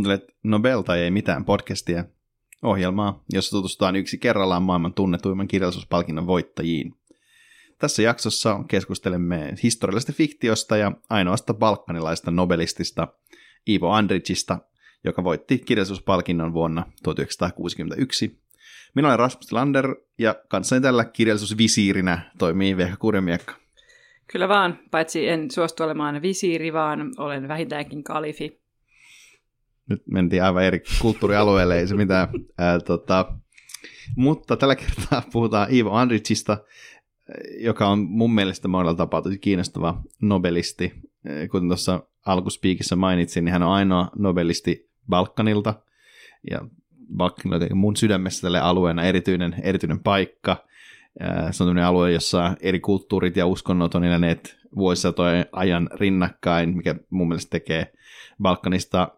[0.00, 2.04] Kuuntelet Nobel tai ei mitään podcastia,
[2.62, 6.94] ohjelmaa, jossa tutustutaan yksi kerrallaan maailman tunnetuimman kirjallisuuspalkinnon voittajiin.
[7.78, 13.08] Tässä jaksossa keskustelemme historiallisesta fiktiosta ja ainoasta balkanilaista nobelistista
[13.68, 14.58] Ivo Andrićista,
[15.04, 18.40] joka voitti kirjallisuuspalkinnon vuonna 1961.
[18.94, 23.54] Minä olen Rasmus Lander ja kanssani tällä kirjallisuusvisiirinä toimii Vehka Kuremiekka.
[24.32, 28.59] Kyllä vaan, paitsi en suostu olemaan visiiri, vaan olen vähintäänkin kalifi.
[29.90, 32.28] Nyt mentiin aivan eri kulttuurialueelle, ei se mitään.
[32.58, 33.32] Ää, tota,
[34.16, 36.56] mutta tällä kertaa puhutaan Ivo Andrićista,
[37.60, 40.92] joka on mun mielestä monella tapaa tosi kiinnostava nobelisti.
[41.50, 45.74] Kuten tuossa alkuspiikissä mainitsin, niin hän on ainoa nobelisti Balkanilta.
[46.50, 46.60] Ja
[47.16, 50.64] Balkanilla on mun sydämessä tälle alueena erityinen, erityinen paikka.
[51.50, 57.28] Se on alue, jossa eri kulttuurit ja uskonnot on eläneet vuosisatojen ajan rinnakkain, mikä mun
[57.28, 57.92] mielestä tekee
[58.42, 59.08] Balkanista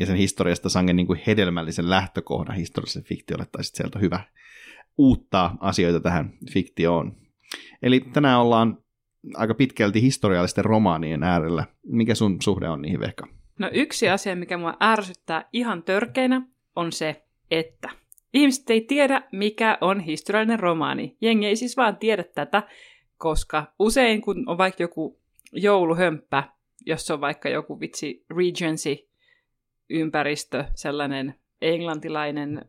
[0.00, 4.20] ja sen historiasta sangen niin kuin hedelmällisen lähtökohdan historialliselle fiktiolle, tai sitten sieltä on hyvä
[4.98, 7.16] uuttaa asioita tähän fiktioon.
[7.82, 8.78] Eli tänään ollaan
[9.34, 11.64] aika pitkälti historiallisten romaanien äärellä.
[11.86, 13.26] Mikä sun suhde on niihin, Vehka?
[13.58, 16.42] No yksi asia, mikä mua ärsyttää ihan törkeinä,
[16.76, 17.90] on se, että
[18.34, 21.16] ihmiset ei tiedä, mikä on historiallinen romaani.
[21.20, 22.62] Jengi ei siis vaan tiedä tätä,
[23.18, 25.20] koska usein kun on vaikka joku
[25.52, 26.44] jouluhömppä,
[26.86, 29.09] jos on vaikka joku vitsi Regency
[29.90, 32.64] ympäristö, sellainen englantilainen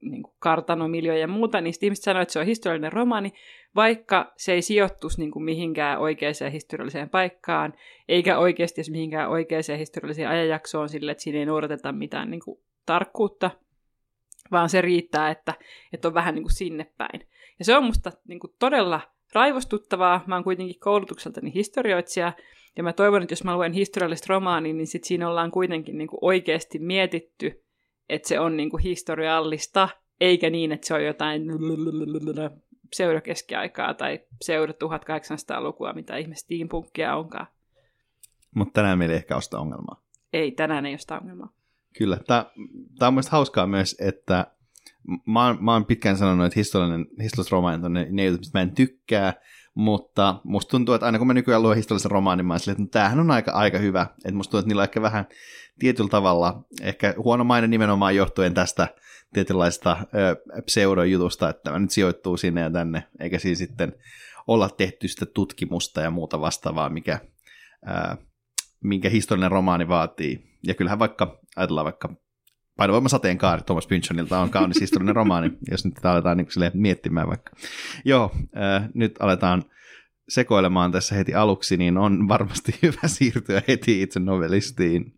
[0.00, 3.32] niin kuin kartanomiljo ja muuta, niin ihmiset sanoo, että se on historiallinen romaani,
[3.76, 7.74] vaikka se ei sijoittuisi niin kuin mihinkään oikeaan historialliseen paikkaan,
[8.08, 12.60] eikä oikeasti edes mihinkään oikeaan historialliseen ajanjaksoon sille, että siinä ei noudateta mitään niin kuin,
[12.86, 13.50] tarkkuutta,
[14.50, 15.54] vaan se riittää, että,
[15.92, 17.28] että on vähän niin kuin sinne päin.
[17.58, 19.00] Ja se on musta niin kuin, todella
[19.32, 20.24] raivostuttavaa.
[20.26, 22.32] Mä oon kuitenkin koulutukseltani historioitsija,
[22.76, 26.08] ja mä toivon, että jos mä luen historiallista romaania, niin sit siinä ollaan kuitenkin niin
[26.08, 27.64] kuin oikeasti mietitty,
[28.08, 29.88] että se on niin kuin historiallista,
[30.20, 31.42] eikä niin, että se on jotain
[32.90, 37.46] pseudokeskiaikaa tai pseudo 1800-lukua, mitä ihme steampunkkia onkaan.
[38.54, 40.02] Mutta tänään meillä ei ehkä ole sitä ongelmaa.
[40.32, 41.52] Ei, tänään ei ole sitä ongelmaa.
[41.98, 42.18] Kyllä.
[42.26, 42.46] Tämä,
[42.98, 44.46] tämä on mielestäni hauskaa myös, että
[45.26, 48.62] mä oon, mä oon pitkään sanonut, että historiallinen, historialliset romaanit on ne, ne mistä mä
[48.62, 49.34] en tykkää,
[49.74, 53.02] mutta musta tuntuu, että aina kun mä nykyään luen historiallisen romaanin, mä silleen, että no,
[53.02, 54.06] tämähän on aika, aika hyvä.
[54.24, 55.26] Että musta tuntuu, että niillä on ehkä vähän
[55.78, 58.88] tietyllä tavalla, ehkä huono maine nimenomaan johtuen tästä
[59.32, 63.92] tietynlaista ö, pseudojutusta, että tämä nyt sijoittuu sinne ja tänne, eikä siinä sitten
[64.46, 67.20] olla tehty sitä tutkimusta ja muuta vastaavaa, mikä,
[67.88, 68.16] ö,
[68.84, 70.58] minkä historiallinen romaani vaatii.
[70.66, 72.14] Ja kyllähän vaikka, ajatellaan vaikka
[72.78, 77.52] Painovoima sateenkaari Thomas Pynchonilta on kaunis historiallinen romaani, jos nyt aletaan niin miettimään vaikka.
[78.04, 79.64] Joo, äh, nyt aletaan
[80.28, 85.17] sekoilemaan tässä heti aluksi, niin on varmasti hyvä siirtyä heti itse novelistiin.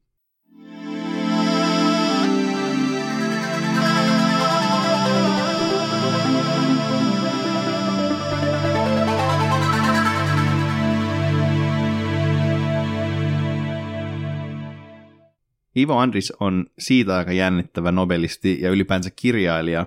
[15.76, 19.86] Ivo Andris on siitä aika jännittävä nobelisti ja ylipäänsä kirjailija,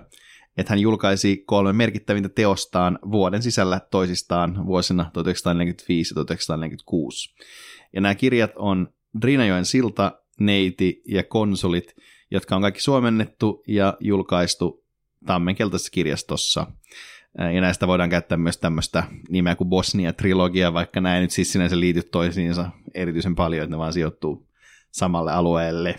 [0.56, 7.34] että hän julkaisi kolme merkittävintä teostaan vuoden sisällä toisistaan vuosina 1945 ja 1946.
[7.92, 8.88] Ja nämä kirjat on
[9.20, 11.94] Drinajoen silta, Neiti ja Konsulit,
[12.30, 14.84] jotka on kaikki suomennettu ja julkaistu
[15.26, 16.66] Tammen keltaisessa kirjastossa.
[17.54, 22.02] Ja näistä voidaan käyttää myös tämmöistä nimeä kuin Bosnia-trilogia, vaikka näin nyt siis sinänsä liity
[22.02, 24.43] toisiinsa erityisen paljon, että ne vaan sijoittuu
[24.94, 25.96] samalle alueelle.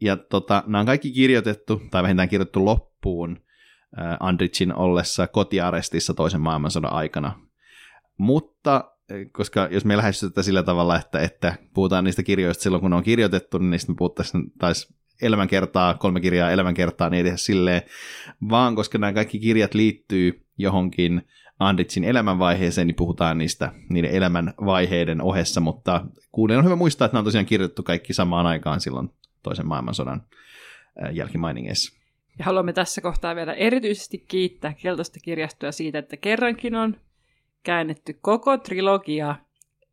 [0.00, 3.36] Ja tota, nämä on kaikki kirjoitettu, tai vähintään kirjoitettu loppuun
[3.98, 7.40] äh, Andricin ollessa kotiarestissa toisen maailmansodan aikana.
[8.18, 8.74] Mutta
[9.12, 12.96] äh, koska jos me lähestytään sillä tavalla, että, että puhutaan niistä kirjoista silloin, kun ne
[12.96, 17.82] on kirjoitettu, niin niistä me puhuttaisiin, taisi elämänkertaa, kolme kirjaa elämänkertaa, niin ei tehdä silleen,
[18.50, 21.22] vaan koska nämä kaikki kirjat liittyy johonkin
[21.58, 27.20] Andritsin elämänvaiheeseen, niin puhutaan niistä niiden elämänvaiheiden ohessa, mutta kuulen on hyvä muistaa, että nämä
[27.20, 29.10] on tosiaan kirjoitettu kaikki samaan aikaan silloin
[29.42, 30.22] toisen maailmansodan
[31.12, 31.98] jälkimainingeissa.
[32.38, 36.96] Ja haluamme tässä kohtaa vielä erityisesti kiittää Keltaista kirjastoa siitä, että kerrankin on
[37.62, 39.36] käännetty koko trilogia,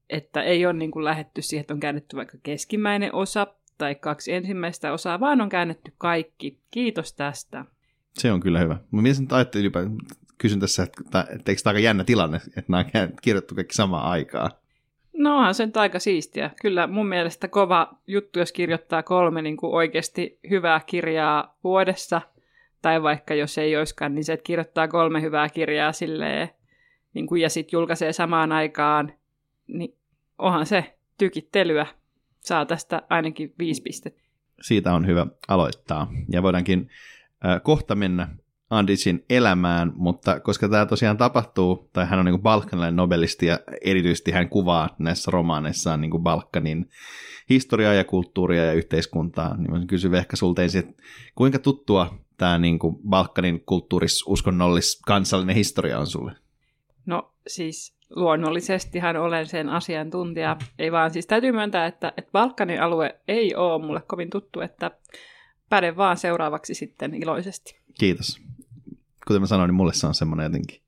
[0.10, 3.48] että ei ole niin kuin lähetty siihen, että on käännetty vaikka keskimmäinen osa
[3.78, 6.60] tai kaksi ensimmäistä osaa, vaan on käännetty kaikki.
[6.72, 7.66] Kiitos tästä.
[8.14, 8.78] Se on kyllä hyvä.
[8.92, 9.72] Mä mietin, että ajattelin
[10.42, 14.06] kysyn tässä, että, että eikö tämä aika jännä tilanne, että nämä on kirjoittu kaikki samaan
[14.06, 14.52] aikaan.
[15.14, 16.52] No onhan se nyt aika siistiä.
[16.62, 22.22] Kyllä mun mielestä kova juttu, jos kirjoittaa kolme niin kuin oikeasti hyvää kirjaa vuodessa,
[22.82, 26.50] tai vaikka jos ei olisikaan, niin se, että kirjoittaa kolme hyvää kirjaa silleen,
[27.14, 29.14] niin kuin, ja sitten julkaisee samaan aikaan,
[29.68, 29.96] niin
[30.38, 31.86] onhan se tykittelyä.
[32.40, 34.22] Saa tästä ainakin viisi pistettä.
[34.62, 36.08] siitä on hyvä aloittaa.
[36.30, 36.90] Ja voidaankin
[37.46, 38.28] äh, kohta mennä
[38.72, 44.32] Andicin elämään, mutta koska tämä tosiaan tapahtuu, tai hän on niin balkanilainen nobelisti ja erityisesti
[44.32, 46.90] hän kuvaa näissä romaaneissaan niin Balkanin
[47.50, 51.04] historiaa ja kulttuuria ja yhteiskuntaa, niin mä kysyn ehkä sulta ensin, että
[51.36, 56.32] kuinka tuttua tämä niin kuin Balkanin kulttuuris, uskonnollis, kansallinen historia on sulle?
[57.06, 60.58] No siis luonnollisestihan olen sen asiantuntija.
[60.80, 64.92] Ei vaan siis täytyy myöntää, että, että Balkanin alue ei ole mulle kovin tuttu, että
[65.70, 67.80] päde vaan seuraavaksi sitten iloisesti.
[68.00, 68.42] Kiitos.
[69.32, 70.82] Kuten mä sanoin, niin mulle se on semmoinen jotenkin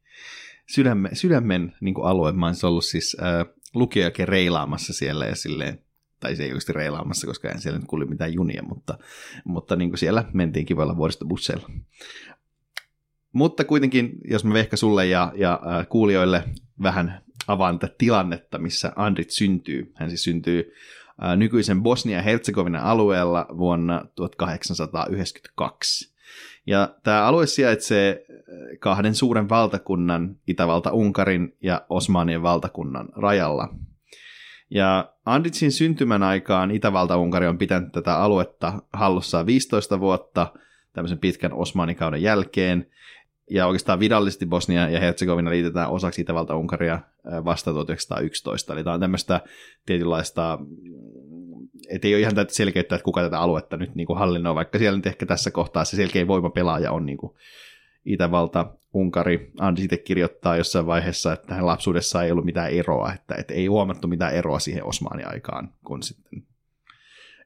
[0.70, 2.32] sydämen, sydämen niin kuin alue.
[2.32, 5.80] Mä oon siis ollut siis äh, lukijakin reilaamassa siellä ja silleen,
[6.20, 8.98] tai se ei oikeasti reilaamassa, koska en siellä nyt kuuli mitään junia, mutta,
[9.46, 11.70] mutta niin kuin siellä mentiin kivalla vuoristobusseilla.
[13.34, 16.44] Mutta kuitenkin, jos mä vehkä sulle ja, ja äh, kuulijoille
[16.84, 19.92] vähän avaan tätä tilannetta, missä Andrit syntyy.
[19.96, 20.74] Hän siis syntyy
[21.24, 26.13] äh, nykyisen Bosnia-Herzegovinan alueella vuonna 1892.
[26.68, 28.36] Ja tämä alue sijaitsee äh,
[28.80, 33.70] kahden suuren valtakunnan, Itävalta-Unkarin ja Osmanien valtakunnan rajalla.
[34.70, 40.54] Ja Andritsin syntymän aikaan Itävalta-Unkari on pitänyt tätä aluetta hallussaan 15 vuotta
[40.94, 42.88] tämmöisen pitkän Osmanikauden jälkeen,
[43.50, 47.00] ja oikeastaan virallisesti Bosnia ja Herzegovina liitetään osaksi Itävalta-Unkaria
[47.46, 48.74] vasta 1911.
[48.74, 49.42] Eli tämä on tämmöistä
[49.86, 50.60] tietynlaista,
[51.90, 54.98] että ei ole ihan selkeyttä, että kuka tätä aluetta nyt niin kuin hallinnoi, vaikka siellä
[54.98, 57.34] nyt ehkä tässä kohtaa se selkeä voimapelaaja on niin kuin
[58.06, 59.52] Itävalta, Unkari.
[59.60, 63.66] Andi sitten kirjoittaa jossain vaiheessa, että hän lapsuudessa ei ollut mitään eroa, että, että ei
[63.66, 66.44] huomattu mitään eroa siihen Osmanin aikaan, kun sitten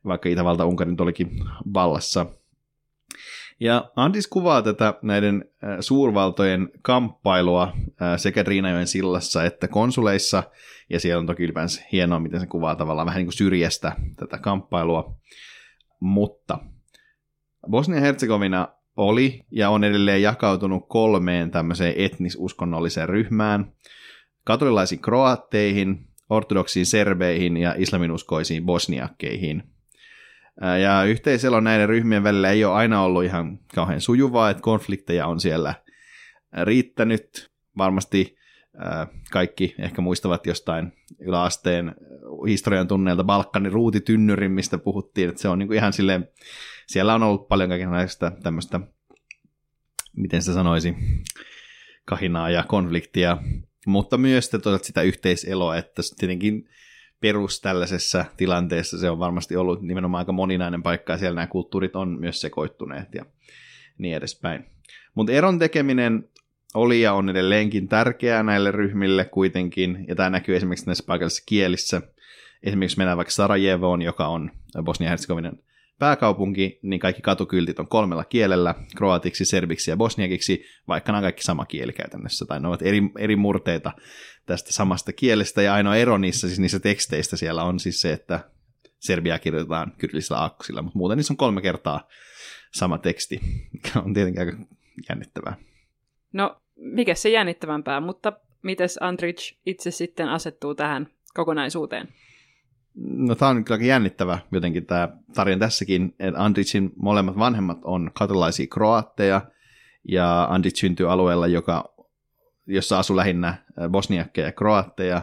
[0.06, 1.30] vaikka Itävalta Unkari nyt olikin
[1.74, 2.26] vallassa–
[3.59, 5.45] ja Andis kuvaa tätä näiden
[5.80, 7.74] suurvaltojen kamppailua
[8.18, 10.44] sekä Riinajoen sillassa että konsuleissa,
[10.89, 14.38] ja siellä on toki ylipäänsä hienoa, miten se kuvaa tavallaan vähän niin kuin syrjästä tätä
[14.38, 15.18] kamppailua.
[16.00, 16.59] Mutta
[17.69, 18.68] Bosnia-Herzegovina
[18.98, 23.71] oli ja on edelleen jakautunut kolmeen tämmöiseen etnis-uskonnolliseen ryhmään.
[24.44, 29.63] Katolilaisiin kroatteihin, ortodoksiin serbeihin ja islaminuskoisiin bosniakkeihin–
[30.81, 35.39] ja yhteiselo näiden ryhmien välillä ei ole aina ollut ihan kauhean sujuvaa, että konflikteja on
[35.39, 35.74] siellä
[36.63, 37.51] riittänyt.
[37.77, 38.38] Varmasti
[39.31, 41.95] kaikki ehkä muistavat jostain yläasteen
[42.48, 46.27] historian tunneilta Balkanin ruutitynnyrin, mistä puhuttiin, että se on niin kuin ihan silleen,
[46.88, 48.80] siellä on ollut paljon kaikenlaista tämmöistä,
[50.15, 50.95] miten se sanoisi,
[52.06, 53.38] kahinaa ja konfliktia,
[53.88, 54.51] mutta myös
[54.81, 56.69] sitä yhteiseloa, että tietenkin
[57.19, 58.98] perus tällaisessa tilanteessa.
[58.98, 63.14] Se on varmasti ollut nimenomaan aika moninainen paikka ja siellä nämä kulttuurit on myös sekoittuneet
[63.16, 63.25] ja
[63.98, 64.66] niin edespäin.
[65.16, 66.30] Mutta eron tekeminen
[66.74, 72.02] oli ja on edelleenkin tärkeää näille ryhmille kuitenkin, ja tämä näkyy esimerkiksi näissä paikallisissa kielissä.
[72.64, 74.52] Esimerkiksi mennään vaikka Sarajevoon, joka on
[74.84, 75.60] Bosnia-Herzegovinan
[76.00, 81.44] pääkaupunki, niin kaikki katukyltit on kolmella kielellä, kroatiksi, serbiksi ja bosniakiksi, vaikka nämä on kaikki
[81.44, 83.92] sama kieli käytännössä, tai ne ovat eri, eri murteita
[84.48, 88.40] tästä samasta kielestä, ja ainoa ero niissä, siis niissä teksteistä siellä on siis se, että
[89.00, 92.08] serbia kirjoitetaan kyrillisellä aakkosilla, mutta muuten niissä on kolme kertaa
[92.74, 93.39] sama teksti,
[93.74, 94.58] mikä on tietenkin aika
[95.10, 95.56] jännittävää.
[96.34, 102.08] No, mikä se jännittävämpää, mutta miten Andrich itse sitten asettuu tähän kokonaisuuteen?
[102.96, 108.68] No tämä on kyllä jännittävä jotenkin tämä tarina tässäkin, että Andricin molemmat vanhemmat on katolaisia
[108.68, 109.42] kroatteja,
[110.08, 111.94] ja Andric syntyy alueella, joka,
[112.67, 115.21] jossa asuu lähinnä bosniakkeja ja kroatteja,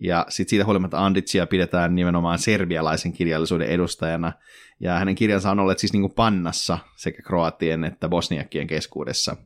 [0.00, 4.32] ja sitten siitä huolimatta Andricia pidetään nimenomaan serbialaisen kirjallisuuden edustajana,
[4.80, 9.36] ja hänen kirjansa on olleet siis niin kuin pannassa sekä kroatien että bosniakkien keskuudessa.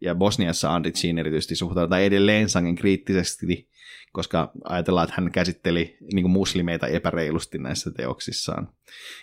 [0.00, 3.68] Ja Bosniassa Andriciin erityisesti suhtaudutaan edelleen sangen kriittisesti,
[4.12, 8.68] koska ajatellaan, että hän käsitteli niin kuin muslimeita epäreilusti näissä teoksissaan.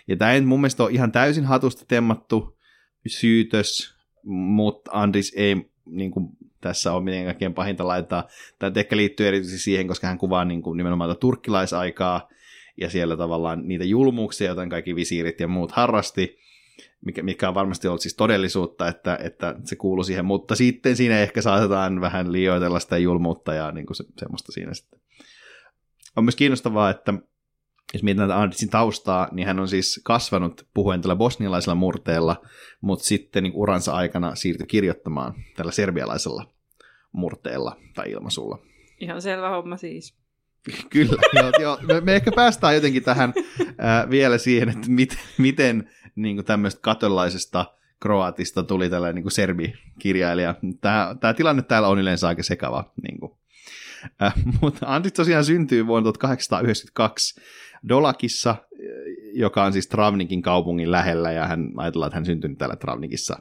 [0.08, 2.58] Ja tämä ei mun mielestä ole ihan täysin hatusta temmattu
[3.06, 6.28] syytös, mutta Andris ei niin kuin,
[6.60, 8.28] tässä ole mitenkään kaikkein pahinta laittaa.
[8.58, 12.28] Tämä ehkä liittyy erityisesti siihen, koska hän kuvaa niin kuin, nimenomaan turkkilaisaikaa,
[12.80, 16.38] ja siellä tavallaan niitä julmuuksia, joita kaikki visiirit ja muut harrasti,
[17.04, 21.20] mikä, mikä on varmasti ollut siis todellisuutta, että, että se kuuluu siihen, mutta sitten siinä
[21.20, 25.00] ehkä saatetaan vähän liioitella sitä julmuutta ja niin kuin se, semmoista siinä sitten.
[26.16, 27.14] On myös kiinnostavaa, että
[27.94, 32.42] jos mietitään tätä Andritsin taustaa, niin hän on siis kasvanut puhuen tällä bosnialaisella murteella,
[32.80, 36.52] mutta sitten niin uransa aikana siirtyi kirjoittamaan tällä serbialaisella
[37.12, 38.58] murteella tai ilmaisulla.
[39.00, 40.20] Ihan selvä homma siis.
[40.90, 41.78] Kyllä, joo, joo.
[41.82, 43.32] Me, me ehkä päästään jotenkin tähän
[43.78, 47.66] ää, vielä siihen, että mit, miten niin tämmöistä katolaisesta
[48.00, 50.54] kroatista tuli tällainen niin kuin serbi-kirjailija.
[50.80, 52.92] Tämä, tämä tilanne täällä on yleensä aika sekava.
[53.02, 53.32] Niin kuin.
[54.22, 57.40] Äh, mutta Antti tosiaan syntyy vuonna 1892
[57.88, 58.56] Dolakissa,
[59.32, 63.38] joka on siis Travnikin kaupungin lähellä, ja hän ajatellaan, että hän syntyi täällä Travnikissa.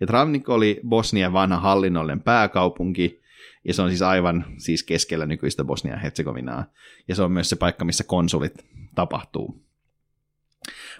[0.00, 3.20] Ja Travnik oli Bosnian vanha hallinnollinen pääkaupunki,
[3.64, 6.64] ja se on siis aivan siis keskellä nykyistä Bosnia-Herzegovinaa,
[7.08, 9.62] ja se on myös se paikka, missä konsulit tapahtuu.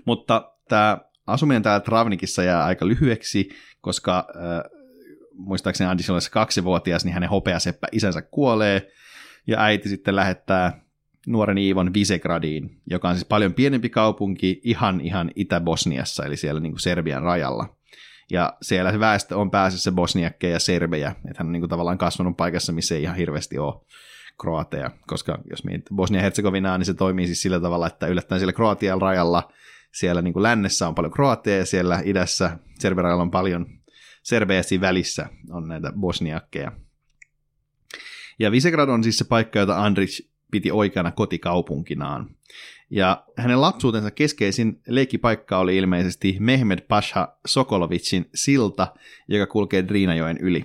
[0.04, 3.49] Mutta tämä asuminen täällä Travnikissa jää aika lyhyeksi,
[3.80, 4.80] koska äh,
[5.32, 8.92] muistaakseni Andis oli kaksivuotias, niin hänen hopeaseppä isänsä kuolee,
[9.47, 10.89] ja äiti sitten lähettää
[11.26, 16.72] nuoren Iivon Visegradiin, joka on siis paljon pienempi kaupunki ihan ihan Itä-Bosniassa, eli siellä niin
[16.72, 17.76] kuin Serbian rajalla.
[18.30, 22.36] Ja siellä väestö on pääasiassa bosniakkeja ja serbejä, että hän on niin kuin tavallaan kasvanut
[22.36, 23.80] paikassa, missä ei ihan hirveästi ole
[24.40, 29.02] kroateja, koska jos mietit Bosnia-Herzegovinaa, niin se toimii siis sillä tavalla, että yllättäen siellä Kroatian
[29.02, 29.52] rajalla,
[29.92, 33.66] siellä niin kuin lännessä on paljon kroateja ja siellä idässä Serbian rajalla on paljon
[34.22, 36.72] serbejä välissä on näitä bosniakkeja.
[38.38, 42.30] Ja Visegrad on siis se paikka, jota Andrich piti oikeana kotikaupunkinaan.
[42.90, 48.95] Ja hänen lapsuutensa keskeisin leikkipaikka oli ilmeisesti Mehmed Pasha Sokolovicin silta,
[49.28, 50.64] joka kulkee Driinajoen yli.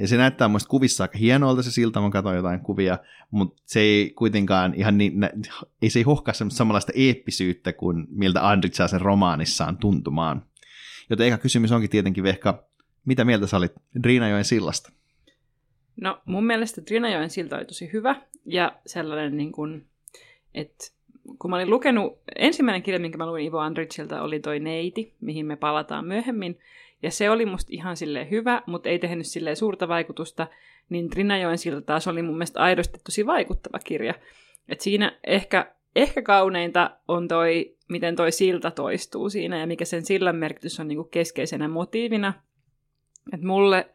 [0.00, 2.98] Ja se näyttää muista kuvissa aika hienolta se silta, mä katsoin jotain kuvia,
[3.30, 5.14] mutta se ei kuitenkaan ihan niin,
[5.82, 10.42] ei se ei hohkaa samanlaista eeppisyyttä kuin miltä Andrit saa sen romaanissaan tuntumaan.
[11.10, 12.64] Joten eikä kysymys onkin tietenkin Vehka,
[13.04, 14.92] mitä mieltä sä olit Driinajoen sillasta?
[16.00, 19.86] No mun mielestä Drinajoen silta oli tosi hyvä ja sellainen niin kuin,
[20.54, 20.84] että
[21.38, 25.46] kun mä olin lukenut, ensimmäinen kirja, minkä mä luin Ivo Andrichilta oli toi Neiti, mihin
[25.46, 26.58] me palataan myöhemmin.
[27.02, 30.46] Ja se oli musta ihan silleen hyvä, mutta ei tehnyt silleen suurta vaikutusta.
[30.88, 34.14] Niin Trinajoen silta taas oli mun mielestä aidosti tosi vaikuttava kirja.
[34.68, 40.04] Et siinä ehkä, ehkä kauneinta on toi, miten toi silta toistuu siinä ja mikä sen
[40.04, 42.32] sillan merkitys on niinku keskeisenä motiivina.
[43.32, 43.88] Et mulle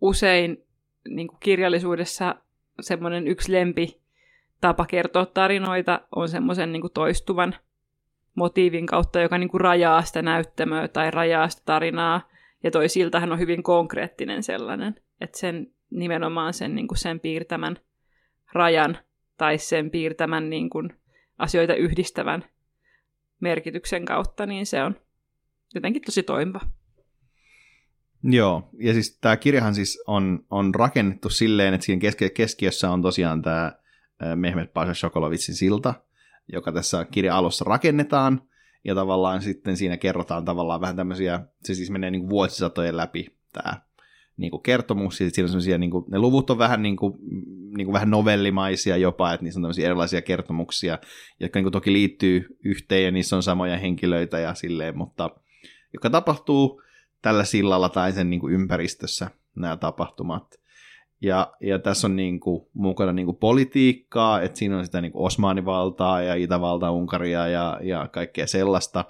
[0.00, 0.63] usein
[1.08, 2.34] niin kuin kirjallisuudessa
[2.80, 4.00] semmoinen yksi lempi
[4.60, 7.54] tapa kertoa tarinoita on semmoisen niin toistuvan
[8.34, 12.28] motiivin kautta, joka niin kuin rajaa sitä näyttämöä tai rajaa sitä tarinaa.
[12.62, 17.76] Ja toi siltahan on hyvin konkreettinen sellainen, että sen nimenomaan sen, niin kuin sen piirtämän
[18.52, 18.98] rajan
[19.36, 20.92] tai sen piirtämän niin kuin
[21.38, 22.44] asioita yhdistävän
[23.40, 24.96] merkityksen kautta, niin se on
[25.74, 26.60] jotenkin tosi toimiva.
[28.24, 33.02] Joo, ja siis tämä kirjahan siis on, on rakennettu silleen, että siinä keski- keskiössä on
[33.02, 33.72] tosiaan tämä
[34.34, 35.94] Mehmet Pasha Shokolovitsin silta,
[36.52, 38.42] joka tässä kirjan alussa rakennetaan,
[38.84, 43.80] ja tavallaan sitten siinä kerrotaan tavallaan vähän tämmöisiä, se siis menee niin vuosisatojen läpi tämä
[44.36, 47.14] niin kuin kertomus, ja siinä on semmoisia, niin kuin, ne luvut on vähän, niin kuin,
[47.76, 50.98] niin kuin vähän novellimaisia jopa, että niissä on tämmöisiä erilaisia kertomuksia,
[51.40, 55.30] jotka niin kuin toki liittyy yhteen, ja niissä on samoja henkilöitä ja silleen, mutta
[55.92, 56.82] joka tapahtuu
[57.24, 60.60] tällä sillalla tai sen niin kuin ympäristössä nämä tapahtumat.
[61.20, 65.12] Ja, ja tässä on niin kuin, mukana niin kuin politiikkaa, että siinä on sitä niin
[65.12, 69.04] kuin Osmanivaltaa ja Itävalta, Unkaria ja, ja kaikkea sellaista,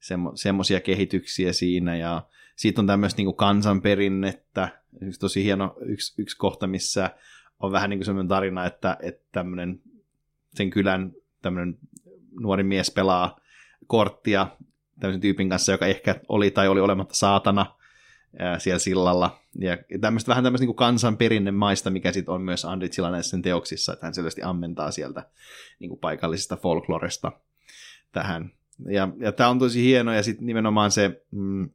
[0.00, 1.96] semmo, semmoisia kehityksiä siinä.
[1.96, 2.22] Ja
[2.56, 4.68] siitä on tämmöistä niin kuin kansanperinnettä,
[5.00, 7.10] yksi tosi hieno yksi, yksi kohta, missä
[7.60, 9.80] on vähän niin kuin semmoinen tarina, että, että tämmöinen
[10.54, 11.78] sen kylän tämmöinen
[12.40, 13.36] nuori mies pelaa
[13.86, 14.46] korttia
[15.00, 17.66] tämmöisen tyypin kanssa, joka ehkä oli tai oli olematta saatana
[18.38, 19.38] ää, siellä sillalla.
[19.58, 24.06] Ja tämmöistä, vähän tämmöistä niin kansanperinnemaista, mikä sitten on myös Andritsilla näissä sen teoksissa, että
[24.06, 25.26] hän selvästi ammentaa sieltä
[25.78, 27.32] niin kuin paikallisesta folkloresta
[28.12, 28.50] tähän.
[28.88, 31.70] Ja, ja tämä on tosi hieno, ja sitten nimenomaan se, mm,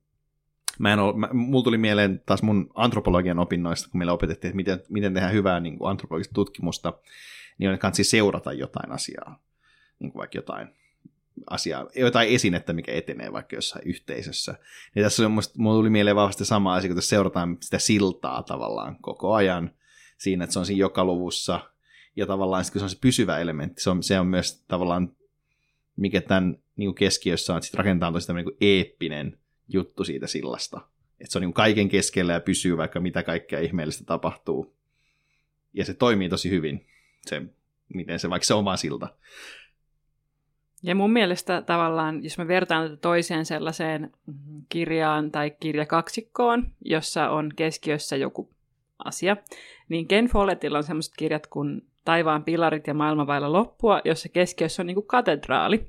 [0.79, 4.55] mä en ole, mä, mulla tuli mieleen taas mun antropologian opinnoista, kun meillä opetettiin, että
[4.55, 6.93] miten, miten tehdään hyvää niin kuin antropologista tutkimusta,
[7.57, 9.39] niin on kanssa seurata jotain asiaa,
[9.99, 10.67] niin kuin vaikka jotain
[11.49, 14.55] asiaa, jotain esinettä, mikä etenee vaikka jossain yhteisössä.
[14.95, 18.97] Ja tässä on musta, mulla tuli mieleen vahvasti sama asia, kun seurataan sitä siltaa tavallaan
[19.01, 19.71] koko ajan
[20.17, 21.59] siinä, että se on siinä joka luvussa,
[22.15, 25.15] ja tavallaan kun se on se pysyvä elementti, se on, se on myös tavallaan,
[25.95, 30.27] mikä tämän niin kuin keskiössä on, että sitten rakentaa tosi niin kuin eeppinen juttu siitä
[30.27, 30.81] sillasta.
[31.19, 34.75] Että se on niin kuin kaiken keskellä ja pysyy vaikka mitä kaikkea ihmeellistä tapahtuu.
[35.73, 36.85] Ja se toimii tosi hyvin,
[37.25, 37.41] se,
[37.93, 39.15] miten se, vaikka se on vaan silta.
[40.83, 44.11] Ja mun mielestä tavallaan, jos me vertaan tätä toiseen sellaiseen
[44.69, 48.49] kirjaan tai kirjakaksikkoon, jossa on keskiössä joku
[49.05, 49.37] asia,
[49.89, 54.83] niin Ken Follettilla on sellaiset kirjat kuin Taivaan pilarit ja maailma vailla loppua, jossa keskiössä
[54.83, 55.87] on niin kuin katedraali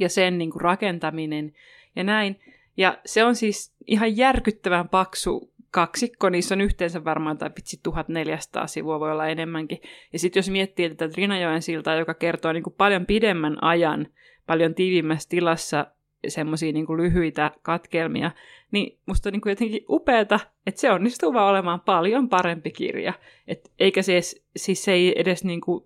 [0.00, 1.52] ja sen niin kuin rakentaminen
[1.96, 2.40] ja näin.
[2.76, 8.66] Ja se on siis ihan järkyttävän paksu kaksikko, niissä on yhteensä varmaan tai pitsi 1400
[8.66, 9.78] sivua, voi olla enemmänkin.
[10.12, 14.06] Ja sitten jos miettii tätä Trinajoen siltaa, joka kertoo niin kuin paljon pidemmän ajan,
[14.46, 15.86] paljon tiivimmässä tilassa
[16.28, 18.30] semmoisia niin lyhyitä katkelmia,
[18.72, 23.12] niin musta on niin kuin jotenkin upeata, että se onnistuu vaan olemaan paljon parempi kirja.
[23.48, 25.84] Et eikä se, edes, siis se ei edes niin kuin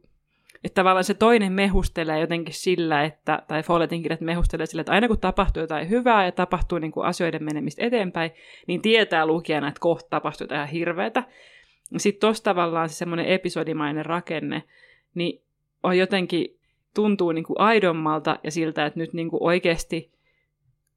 [0.65, 5.09] että tavallaan se toinen mehustelee jotenkin sillä, että, tai Folletin kirjat mehustelee sillä, että aina
[5.09, 8.31] kun tapahtuu jotain hyvää ja tapahtuu niin kuin asioiden menemistä eteenpäin,
[8.67, 11.23] niin tietää lukijana, että kohta tapahtuu jotain hirveätä.
[11.97, 14.63] Sitten tuossa tavallaan se semmoinen episodimainen rakenne,
[15.15, 15.43] niin
[15.83, 16.57] on jotenkin,
[16.95, 20.11] tuntuu niin kuin aidommalta ja siltä, että nyt niin kuin oikeasti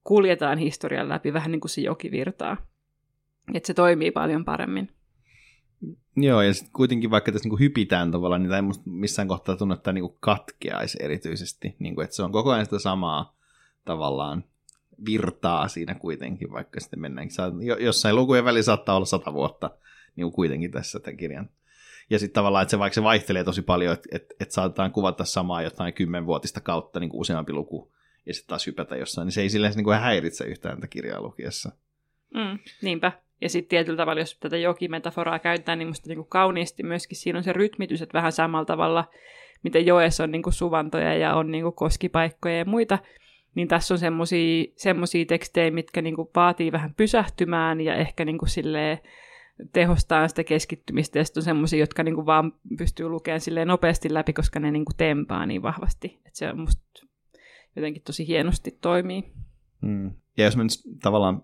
[0.04, 2.58] kuljetaan historian läpi vähän niin kuin se joki virtaa.
[3.54, 4.90] Että se toimii paljon paremmin.
[6.16, 9.74] Joo, ja sitten kuitenkin vaikka tässä niinku hypitään tavallaan, niin tämä ei missään kohtaa tunnu,
[9.74, 11.76] että tämä niinku katkeaisi erityisesti.
[11.80, 13.36] Niinku, että se on koko ajan sitä samaa
[13.86, 14.44] tavallaan
[15.06, 17.36] virtaa siinä kuitenkin, vaikka sitten mennäänkin.
[17.80, 19.72] Jossain lukujen välissä saattaa olla sata vuotta
[20.16, 21.50] niin kuitenkin tässä tämän kirjan.
[22.10, 25.26] Ja sitten tavallaan, että se vaikka se vaihtelee tosi paljon, että, että, että saatetaan kuvata
[25.26, 27.94] samaa jotain kymmenvuotista kautta niin kuin useampi luku,
[28.26, 31.22] ja sitten taas hypätä jossain, niin se ei silleen niin kuin häiritse yhtään tätä kirjaa
[31.22, 31.72] lukiessa.
[32.34, 33.12] Mm, niinpä.
[33.44, 37.44] Ja sitten tietyllä tavalla, jos tätä jokimetaforaa käytetään, niin musta niin kauniisti myöskin siinä on
[37.44, 39.06] se rytmitys, että vähän samalla tavalla,
[39.64, 43.00] miten joessa on niin kuin suvantoja ja on niin kuin koskipaikkoja ja muita,
[43.56, 44.00] niin tässä on
[44.76, 49.00] semmoisia tekstejä, mitkä niin kuin vaatii vähän pysähtymään ja ehkä niin kuin silleen,
[49.74, 54.34] tehostaa sitä keskittymistä, ja sitten on semmoisia, jotka niin kuin vaan pystyy lukemaan nopeasti läpi,
[54.34, 56.08] koska ne niin kuin tempaa niin vahvasti.
[56.26, 56.84] Että se on musta
[57.76, 59.24] jotenkin tosi hienosti toimii.
[59.82, 60.12] Hmm.
[60.38, 60.72] Ja jos mä nyt
[61.02, 61.44] tavallaan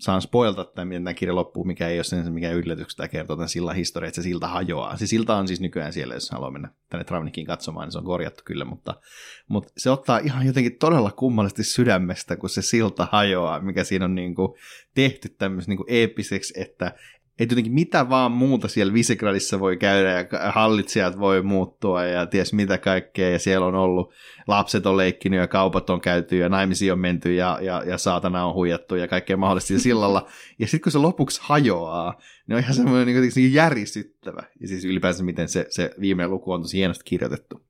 [0.00, 3.36] saan spoilta tai miten tämä kirja loppuu, mikä ei ole sen mikä yllätyksestä tämä kertoo
[3.36, 4.96] tämän sillan historia, että se silta hajoaa.
[4.96, 8.04] Se silta on siis nykyään siellä, jos haluaa mennä tänne Travnikin katsomaan, niin se on
[8.04, 9.00] korjattu kyllä, mutta,
[9.48, 14.14] mutta se ottaa ihan jotenkin todella kummallisesti sydämestä, kun se silta hajoaa, mikä siinä on
[14.14, 14.52] niin kuin
[14.94, 16.92] tehty tämmöisen niin eeppiseksi, että
[17.40, 22.52] että jotenkin mitä vaan muuta siellä Visegradissa voi käydä ja hallitsijat voi muuttua ja ties
[22.52, 24.12] mitä kaikkea ja siellä on ollut,
[24.46, 28.46] lapset on leikkinyt ja kaupat on käyty ja naimisiin on menty ja, ja, ja saatana
[28.46, 30.28] on huijattu ja kaikkea mahdollista sillalla.
[30.58, 34.42] Ja sitten kun se lopuksi hajoaa, niin on ihan semmoinen niin järisyttävä.
[34.60, 37.69] Ja siis ylipäänsä miten se, se viimeinen luku on tosi hienosti kirjoitettu.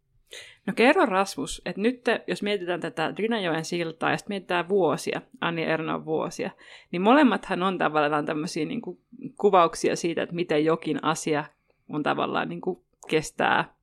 [0.66, 5.62] No kerro Rasmus, että nyt jos mietitään tätä Drinajoen siltaa ja sitten mietitään vuosia, Anni
[5.62, 6.51] Ernon vuosia,
[6.92, 8.99] niin molemmathan on tavallaan tämmöisiä niin kuin
[9.40, 11.44] kuvauksia siitä, että miten jokin asia
[11.88, 13.75] on tavallaan niin kuin kestää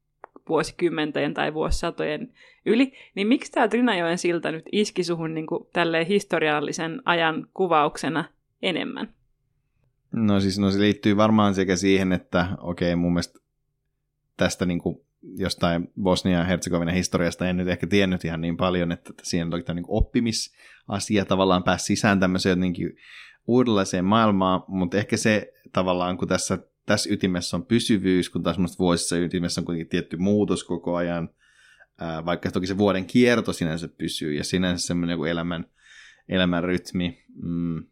[0.49, 2.33] vuosikymmenten tai vuosisatojen
[2.65, 8.25] yli, niin miksi tämä Drinajoen silta nyt iski suhun niin kuin tälleen historiallisen ajan kuvauksena
[8.61, 9.13] enemmän?
[10.11, 13.39] No siis no se liittyy varmaan sekä siihen, että okei okay, mun mielestä
[14.37, 18.91] tästä niin kuin jostain Bosnia ja Herzegovina historiasta en nyt ehkä tiennyt ihan niin paljon,
[18.91, 22.97] että siinä on toki niin oppimisasia tavallaan pääsi sisään tämmöiseen jotenkin
[23.47, 29.17] uudenlaiseen maailmaan, mutta ehkä se tavallaan, kun tässä, tässä ytimessä on pysyvyys, kun taas vuosissa
[29.17, 31.29] ytimessä on kuitenkin tietty muutos koko ajan,
[32.25, 35.65] vaikka toki se vuoden kierto sinänsä pysyy ja sinänsä semmoinen joku elämän,
[36.29, 37.23] elämän rytmi.
[37.43, 37.83] Mm.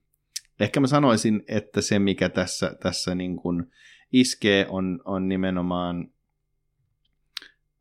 [0.60, 3.66] Ehkä mä sanoisin, että se mikä tässä, tässä niin kuin
[4.12, 6.10] iskee on, on nimenomaan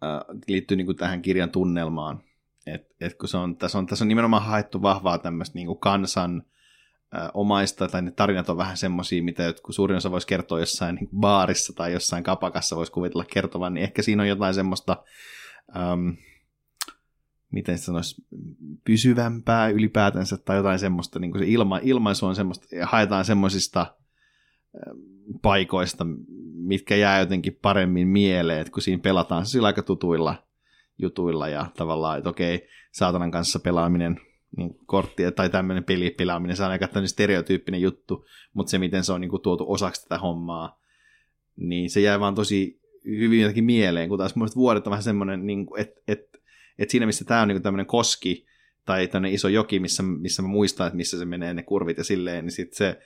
[0.04, 2.22] äh, liittyy niin kuin tähän kirjan tunnelmaan.
[2.66, 6.42] Et, et kun se on, tässä, on, tässä on nimenomaan haettu vahvaa tämmöistä niin kansan
[7.16, 10.94] äh, omaista, tai ne tarinat on vähän semmoisia, mitä jotkut suurin osa voisi kertoa jossain
[10.94, 15.04] niin baarissa tai jossain kapakassa voisi kuvitella kertovan, niin ehkä siinä on jotain semmoista,
[15.76, 16.08] ähm,
[17.52, 18.22] miten sanoisi,
[18.84, 23.86] pysyvämpää ylipäätänsä, tai jotain semmoista, niin kuin se ilma, ilmaisu on semmoista, ja haetaan semmoisista
[25.42, 26.06] paikoista,
[26.54, 30.44] mitkä jää jotenkin paremmin mieleen, että kun siinä pelataan sillä aika tutuilla
[30.98, 34.20] jutuilla ja tavallaan, että okei, saatanan kanssa pelaaminen,
[34.56, 39.12] niin korttia tai tämmöinen pelipelaaminen, se on aika tämmöinen stereotyyppinen juttu, mutta se, miten se
[39.12, 40.80] on niin kuin, tuotu osaksi tätä hommaa,
[41.56, 45.46] niin se jää vaan tosi hyvin jotenkin mieleen, kun taas mun vuodet on vähän semmoinen,
[45.46, 46.42] niin että et,
[46.78, 48.46] et siinä missä tämä on niin tämmöinen koski
[48.86, 52.04] tai tämmöinen iso joki, missä, missä mä muistan, että missä se menee ne kurvit ja
[52.04, 53.00] silleen, niin sitten se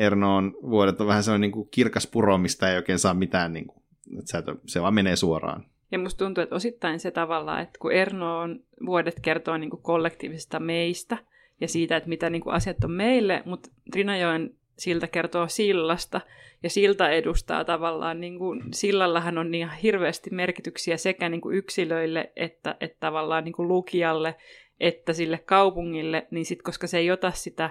[0.00, 3.66] Ernoon vuodet on vähän sellainen niin kuin kirkas puro, mistä ei oikein saa mitään, niin
[3.66, 3.82] kuin,
[4.18, 5.64] että se vaan menee suoraan.
[5.92, 10.60] Ja musta tuntuu, että osittain se tavalla, että kun Ernoon vuodet kertoo niin kuin kollektiivisesta
[10.60, 11.18] meistä
[11.60, 16.20] ja siitä, että mitä niin kuin asiat on meille, mutta Trinajoen siltä kertoo sillasta,
[16.62, 22.32] ja silta edustaa tavallaan, niin kuin, sillallahan on niin hirveästi merkityksiä sekä niin kuin yksilöille,
[22.36, 24.34] että, että tavallaan niin kuin lukijalle,
[24.80, 27.70] että sille kaupungille, niin sitten koska se ei ota sitä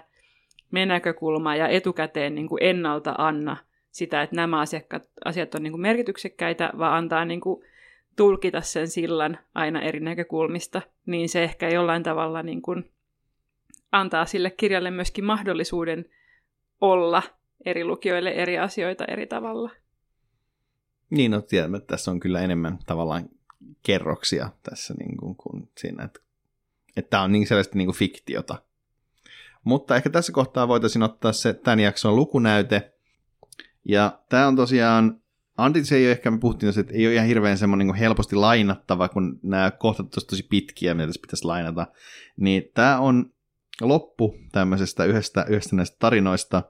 [0.71, 3.57] me näkökulmaa ja etukäteen niin kuin ennalta anna
[3.91, 7.63] sitä, että nämä asiakkaat, asiat on niin kuin merkityksekkäitä, vaan antaa niin kuin
[8.15, 12.91] tulkita sen sillan aina eri näkökulmista, niin se ehkä jollain tavalla niin kuin
[13.91, 16.05] antaa sille kirjalle myöskin mahdollisuuden
[16.81, 17.23] olla
[17.65, 19.71] eri lukijoille eri asioita eri tavalla.
[21.09, 23.29] Niin, no tiedämme, että tässä on kyllä enemmän tavallaan
[23.83, 26.19] kerroksia tässä niin kuin, kuin siinä, että,
[26.97, 28.61] että tämä on niin sellaista niin kuin fiktiota,
[29.63, 32.93] mutta ehkä tässä kohtaa voitaisiin ottaa se tämän jakson lukunäyte.
[33.85, 35.21] Ja tämä on tosiaan
[35.59, 39.09] Antis ei ole ehkä, me puhuttiin että ei ole ihan hirveän semmoinen niin helposti lainattava,
[39.09, 41.87] kun nämä kohtat ovat tosi pitkiä, mitä tässä pitäisi lainata.
[42.37, 43.33] Niin tämä on
[43.81, 46.63] loppu tämmöisestä yhdestä, yhdestä näistä tarinoista,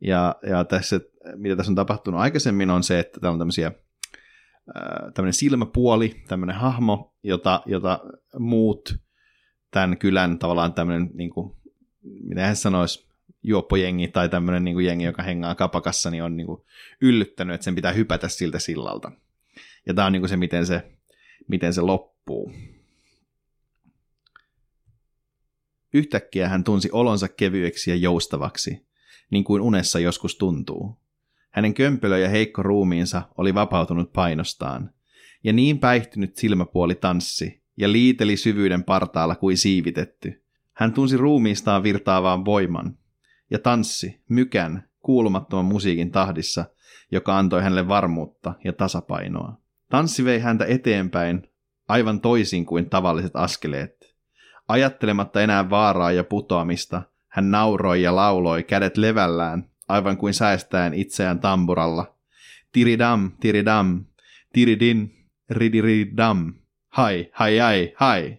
[0.00, 1.00] ja, ja tässä,
[1.36, 3.72] mitä tässä on tapahtunut aikaisemmin, on se, että täällä on tämmöisiä
[5.14, 8.00] tämmöinen silmäpuoli, tämmöinen hahmo, jota, jota
[8.38, 8.94] muut
[9.70, 11.55] tämän kylän tavallaan tämmöinen, niin kuin,
[12.22, 13.06] mitä hän sanoisi,
[13.42, 16.62] juoppojengi tai tämmöinen niin kuin jengi, joka hengaa kapakassa, niin on niin kuin
[17.00, 19.12] yllyttänyt, että sen pitää hypätä siltä sillalta.
[19.86, 20.92] Ja tämä on niin kuin se, miten se,
[21.48, 22.52] miten se loppuu.
[25.94, 28.86] Yhtäkkiä hän tunsi olonsa kevyeksi ja joustavaksi,
[29.30, 30.98] niin kuin unessa joskus tuntuu.
[31.50, 34.90] Hänen kömpelö ja heikko ruumiinsa oli vapautunut painostaan,
[35.44, 40.45] ja niin päihtynyt silmäpuoli tanssi, ja liiteli syvyyden partaalla kuin siivitetty.
[40.76, 42.98] Hän tunsi ruumiistaan virtaavaan voiman,
[43.50, 46.64] ja tanssi, mykän, kuulumattoman musiikin tahdissa,
[47.12, 49.60] joka antoi hänelle varmuutta ja tasapainoa.
[49.90, 51.48] Tanssi vei häntä eteenpäin,
[51.88, 54.16] aivan toisin kuin tavalliset askeleet.
[54.68, 61.40] Ajattelematta enää vaaraa ja putoamista, hän nauroi ja lauloi kädet levällään, aivan kuin säästäen itseään
[61.40, 62.16] tamburalla.
[62.72, 64.04] Tiridam, tiridam,
[64.52, 66.54] tiridin, ridiridam,
[66.88, 68.38] hai, hai, hai, hai.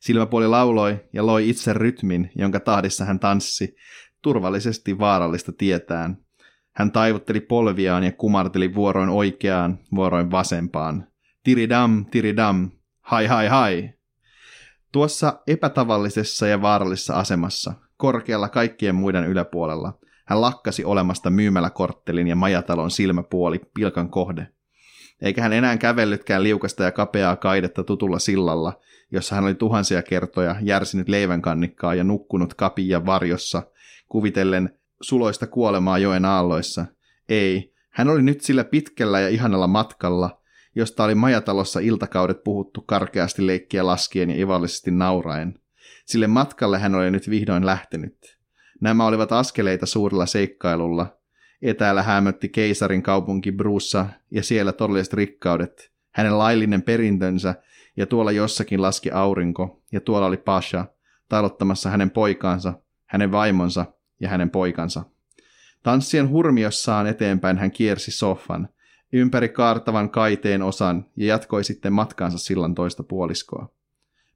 [0.00, 3.76] Silmäpuoli lauloi ja loi itse rytmin, jonka tahdissa hän tanssi,
[4.22, 6.16] turvallisesti vaarallista tietään.
[6.74, 11.06] Hän taivutteli polviaan ja kumarteli vuoroin oikeaan, vuoroin vasempaan.
[11.44, 13.90] Tiridam, tiridam, hai, hai, hai.
[14.92, 22.90] Tuossa epätavallisessa ja vaarallisessa asemassa, korkealla kaikkien muiden yläpuolella, hän lakkasi olemasta myymäläkorttelin ja majatalon
[22.90, 24.46] silmäpuoli pilkan kohde.
[25.22, 30.56] Eikä hän enää kävellytkään liukasta ja kapeaa kaidetta tutulla sillalla, jossa hän oli tuhansia kertoja
[30.60, 33.62] järsinyt leivänkannikkaa ja nukkunut kapia varjossa,
[34.08, 36.86] kuvitellen suloista kuolemaa joen aalloissa.
[37.28, 40.40] Ei, hän oli nyt sillä pitkällä ja ihanalla matkalla,
[40.74, 45.54] josta oli majatalossa iltakaudet puhuttu karkeasti leikkiä laskien ja ivallisesti nauraen.
[46.06, 48.38] Sille matkalle hän oli nyt vihdoin lähtenyt.
[48.80, 51.16] Nämä olivat askeleita suurella seikkailulla.
[51.62, 57.54] Etäällä hämötti keisarin kaupunki Brussa ja siellä todelliset rikkaudet, hänen laillinen perintönsä
[57.96, 60.86] ja tuolla jossakin laski aurinko ja tuolla oli Pasha,
[61.28, 62.72] talottamassa hänen poikaansa,
[63.06, 63.86] hänen vaimonsa
[64.20, 65.04] ja hänen poikansa.
[65.82, 68.68] Tanssien hurmiossaan eteenpäin hän kiersi soffan,
[69.12, 73.72] ympäri kaartavan kaiteen osan ja jatkoi sitten matkaansa sillan toista puoliskoa.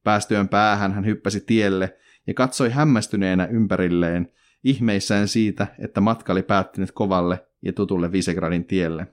[0.04, 4.32] Päästyön päähän hän hyppäsi tielle ja katsoi hämmästyneenä ympärilleen,
[4.64, 9.06] ihmeissään siitä, että matka oli päättynyt kovalle ja tutulle Visegradin tielle.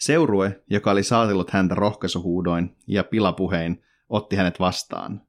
[0.00, 5.22] Seurue, joka oli saatellut häntä rohkaisuhuudoin ja pilapuhein, otti hänet vastaan.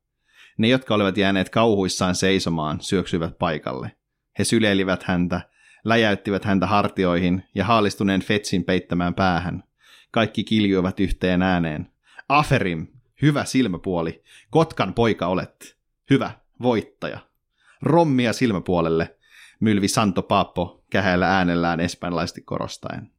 [0.57, 3.91] Ne, jotka olivat jääneet kauhuissaan seisomaan, syöksyivät paikalle.
[4.39, 5.41] He syleilivät häntä,
[5.83, 9.63] läjäyttivät häntä hartioihin ja haalistuneen Fetsin peittämään päähän.
[10.11, 11.91] Kaikki kiljuivat yhteen ääneen.
[12.29, 12.87] Aferim,
[13.21, 15.77] hyvä silmäpuoli, Kotkan poika olet.
[16.09, 16.31] Hyvä,
[16.61, 17.19] voittaja.
[17.81, 19.17] Rommia silmäpuolelle,
[19.59, 23.11] mylvi Santo Paappo kähäillä äänellään espanjalaisesti korostaen.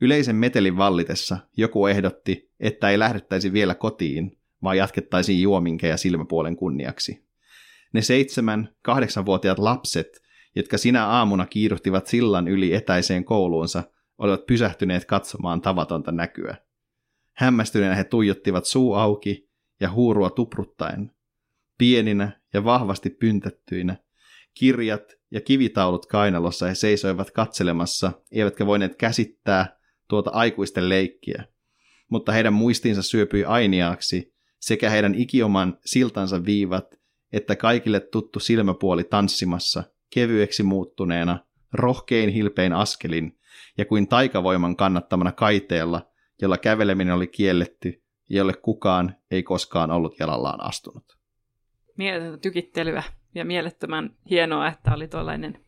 [0.00, 7.26] Yleisen metelin vallitessa joku ehdotti, että ei lähdettäisi vielä kotiin, vaan jatkettaisiin juominkeja silmäpuolen kunniaksi.
[7.92, 10.22] Ne seitsemän, kahdeksanvuotiaat lapset,
[10.56, 13.82] jotka sinä aamuna kiiruhtivat sillan yli etäiseen kouluunsa,
[14.18, 16.56] olivat pysähtyneet katsomaan tavatonta näkyä.
[17.32, 19.48] Hämmästyneenä he tuijottivat suu auki
[19.80, 21.10] ja huurua tupruttaen.
[21.78, 23.96] Pieninä ja vahvasti pyntättyinä,
[24.54, 29.77] kirjat ja kivitaulut kainalossa he seisoivat katselemassa, eivätkä voineet käsittää
[30.08, 31.44] tuota aikuisten leikkiä.
[32.08, 36.94] Mutta heidän muistinsa syöpyi ainiaaksi, sekä heidän ikioman siltansa viivat,
[37.32, 41.38] että kaikille tuttu silmäpuoli tanssimassa, kevyeksi muuttuneena,
[41.72, 43.38] rohkein hilpein askelin,
[43.78, 46.10] ja kuin taikavoiman kannattamana kaiteella,
[46.42, 51.18] jolla käveleminen oli kielletty, ja jolle kukaan ei koskaan ollut jalallaan astunut
[51.98, 53.02] mieletöntä tykittelyä
[53.34, 55.60] ja mielettömän hienoa, että oli tuollainen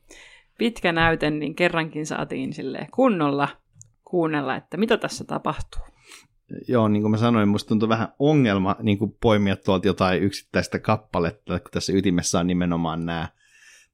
[0.59, 3.49] pitkä näyte, niin kerrankin saatiin sille kunnolla
[4.11, 5.83] kuunnella, että mitä tässä tapahtuu.
[6.69, 10.79] Joo, niin kuin mä sanoin, musta tuntuu vähän ongelma niin kuin poimia tuolta jotain yksittäistä
[10.79, 13.29] kappaletta, kun tässä ytimessä on nimenomaan nämä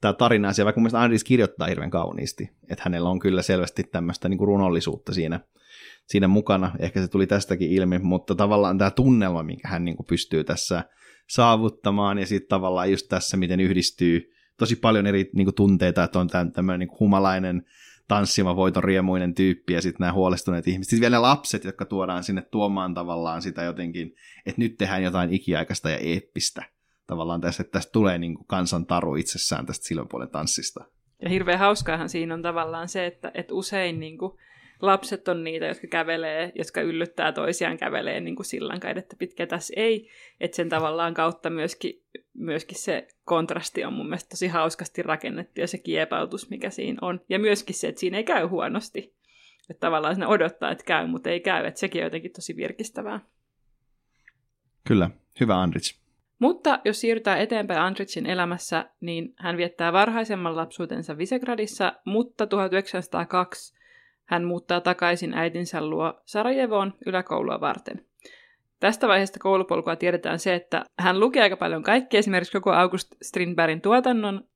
[0.00, 3.83] tämä tarina asia, vaikka mun mielestä Andris kirjoittaa hirveän kauniisti, että hänellä on kyllä selvästi
[3.83, 5.40] tämmöistä niin kuin runollisuutta siinä,
[6.07, 10.07] siinä mukana, ehkä se tuli tästäkin ilmi, mutta tavallaan tämä tunnelma, minkä hän niin kuin
[10.07, 10.85] pystyy tässä
[11.29, 16.18] saavuttamaan, ja sitten tavallaan just tässä, miten yhdistyy tosi paljon eri niin kuin, tunteita, että
[16.18, 17.62] on tämmöinen niin humalainen
[18.09, 20.90] tanssima voiton riemuinen tyyppi ja sitten nämä huolestuneet ihmiset.
[20.90, 24.14] Sitten vielä ne lapset, jotka tuodaan sinne tuomaan tavallaan sitä jotenkin,
[24.47, 26.64] että nyt tehdään jotain ikiaikaista ja eeppistä
[27.07, 30.85] tavallaan tässä, että tästä tulee niin kuin kansan taru itsessään tästä silmäpuolen tanssista.
[31.23, 34.33] Ja hirveän hauskaahan siinä on tavallaan se, että, että usein niin kuin
[34.82, 39.74] lapset on niitä, jotka kävelee, jotka yllyttää toisiaan kävelee niin kuin sillan että pitkä tässä
[39.76, 40.08] ei.
[40.40, 42.02] Että sen tavallaan kautta myöskin,
[42.34, 47.20] myöskin se kontrasti on mun mielestä tosi hauskasti rakennettu ja se kiepautus, mikä siinä on.
[47.28, 49.16] Ja myöskin se, että siinä ei käy huonosti.
[49.70, 51.66] Että tavallaan sinne odottaa, että käy, mutta ei käy.
[51.66, 53.20] Että sekin on jotenkin tosi virkistävää.
[54.86, 55.10] Kyllä,
[55.40, 55.98] hyvä Andrich.
[56.38, 63.75] Mutta jos siirrytään eteenpäin Andrichin elämässä, niin hän viettää varhaisemman lapsuutensa Visegradissa, mutta 1902
[64.26, 68.04] hän muuttaa takaisin äitinsä luo Sarajevoon yläkoulua varten.
[68.80, 73.80] Tästä vaiheesta koulupolkua tiedetään se, että hän luki aika paljon kaikkea, esimerkiksi koko August Strindbergin
[73.80, 74.48] tuotannon,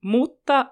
[0.00, 0.66] mutta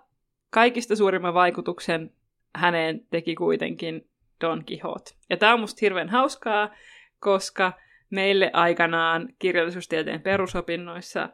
[0.51, 2.11] kaikista suurimman vaikutuksen
[2.55, 4.09] häneen teki kuitenkin
[4.41, 5.11] Don Quixote.
[5.31, 6.75] Ja tämä on musta hirveän hauskaa,
[7.21, 7.73] koska
[8.11, 11.29] meille aikanaan kirjallisuustieteen perusopinnoissa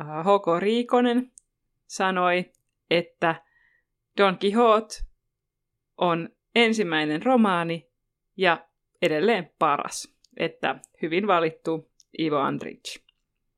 [0.00, 0.48] H.K.
[0.48, 1.32] Äh, Riikonen
[1.86, 2.52] sanoi,
[2.90, 3.34] että
[4.16, 5.11] Don Quixote
[6.02, 7.88] on ensimmäinen romaani
[8.36, 8.66] ja
[9.02, 13.02] edelleen paras, että hyvin valittu Ivo Andrich.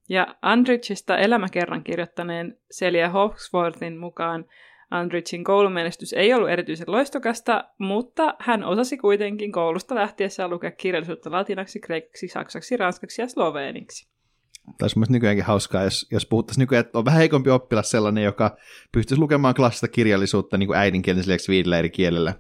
[0.09, 4.45] Ja Andrichista elämäkerran kirjoittaneen Celia Hawksworthin mukaan
[4.91, 11.81] Andrichin koulumenestys ei ollut erityisen loistokasta, mutta hän osasi kuitenkin koulusta lähtiessään lukea kirjallisuutta latinaksi,
[11.81, 14.14] kreikaksi, saksaksi, ranskaksi ja sloveeniksi.
[14.79, 18.57] Taisi myös nykyäänkin hauskaa, jos, jos puhuttaisiin nykyään, että on vähän heikompi oppilas sellainen, joka
[18.93, 22.35] pystyisi lukemaan klassista kirjallisuutta niin kuin äidinkielen lisäksi viidellä eri kielellä.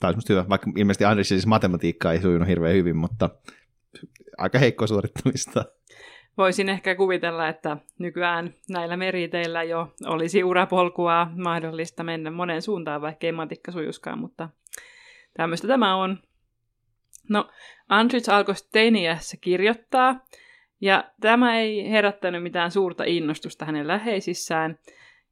[0.00, 3.30] Taisi myös hyvä, vaikka ilmeisesti Andrichin siis matematiikka ei sujunut hirveän hyvin, mutta
[4.38, 5.64] aika heikko suorittamista
[6.36, 13.26] voisin ehkä kuvitella, että nykyään näillä meriteillä jo olisi urapolkua mahdollista mennä moneen suuntaan, vaikka
[13.26, 14.48] ei matikka sujuskaan, mutta
[15.36, 16.18] tämmöistä tämä on.
[17.28, 17.48] No,
[17.88, 20.20] Andrich alkoi teiniässä kirjoittaa,
[20.82, 24.78] ja tämä ei herättänyt mitään suurta innostusta hänen läheisissään.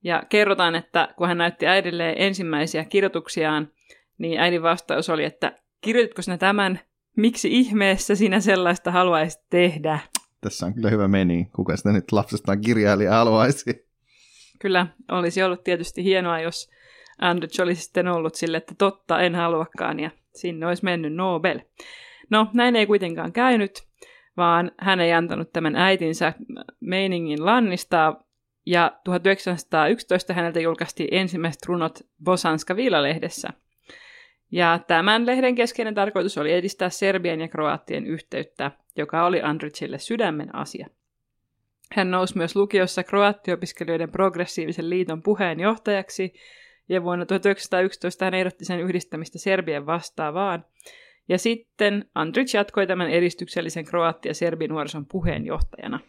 [0.04, 3.68] Ja kerrotaan, että kun hän näytti äidille ensimmäisiä kirjoituksiaan,
[4.18, 6.80] niin äidin vastaus oli, että kirjoititko sinä tämän,
[7.16, 9.98] miksi ihmeessä sinä sellaista haluaisit tehdä?
[10.40, 11.48] tässä on kyllä hyvä meni.
[11.56, 13.86] Kuka sitä nyt lapsestaan kirjailija haluaisi?
[14.58, 16.70] Kyllä, olisi ollut tietysti hienoa, jos
[17.18, 21.60] Andrich olisi sitten ollut sille, että totta, en haluakaan, ja sinne olisi mennyt Nobel.
[22.30, 23.89] No, näin ei kuitenkaan käynyt,
[24.36, 26.32] vaan hän ei antanut tämän äitinsä
[26.80, 28.24] meiningin lannistaa,
[28.66, 33.48] ja 1911 häneltä julkaistiin ensimmäiset runot Bosanska Viilalehdessä–
[34.52, 40.54] ja tämän lehden keskeinen tarkoitus oli edistää Serbian ja Kroatien yhteyttä, joka oli Andrićille sydämen
[40.54, 40.86] asia.
[41.92, 46.34] Hän nousi myös lukiossa kroattiopiskelijoiden progressiivisen liiton puheenjohtajaksi,
[46.88, 50.64] ja vuonna 1911 hän ehdotti sen yhdistämistä Serbien vastaavaan.
[51.30, 56.00] Ja sitten Andrić jatkoi tämän edistyksellisen kroattia serbinuorison puheenjohtajana.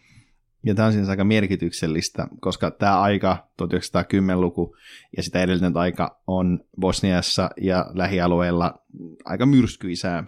[0.65, 4.75] Ja tämä on siis aika merkityksellistä, koska tämä aika, 1910-luku
[5.17, 8.81] ja sitä edellinen aika on Bosniassa ja lähialueilla
[9.25, 10.23] aika myrskyisää.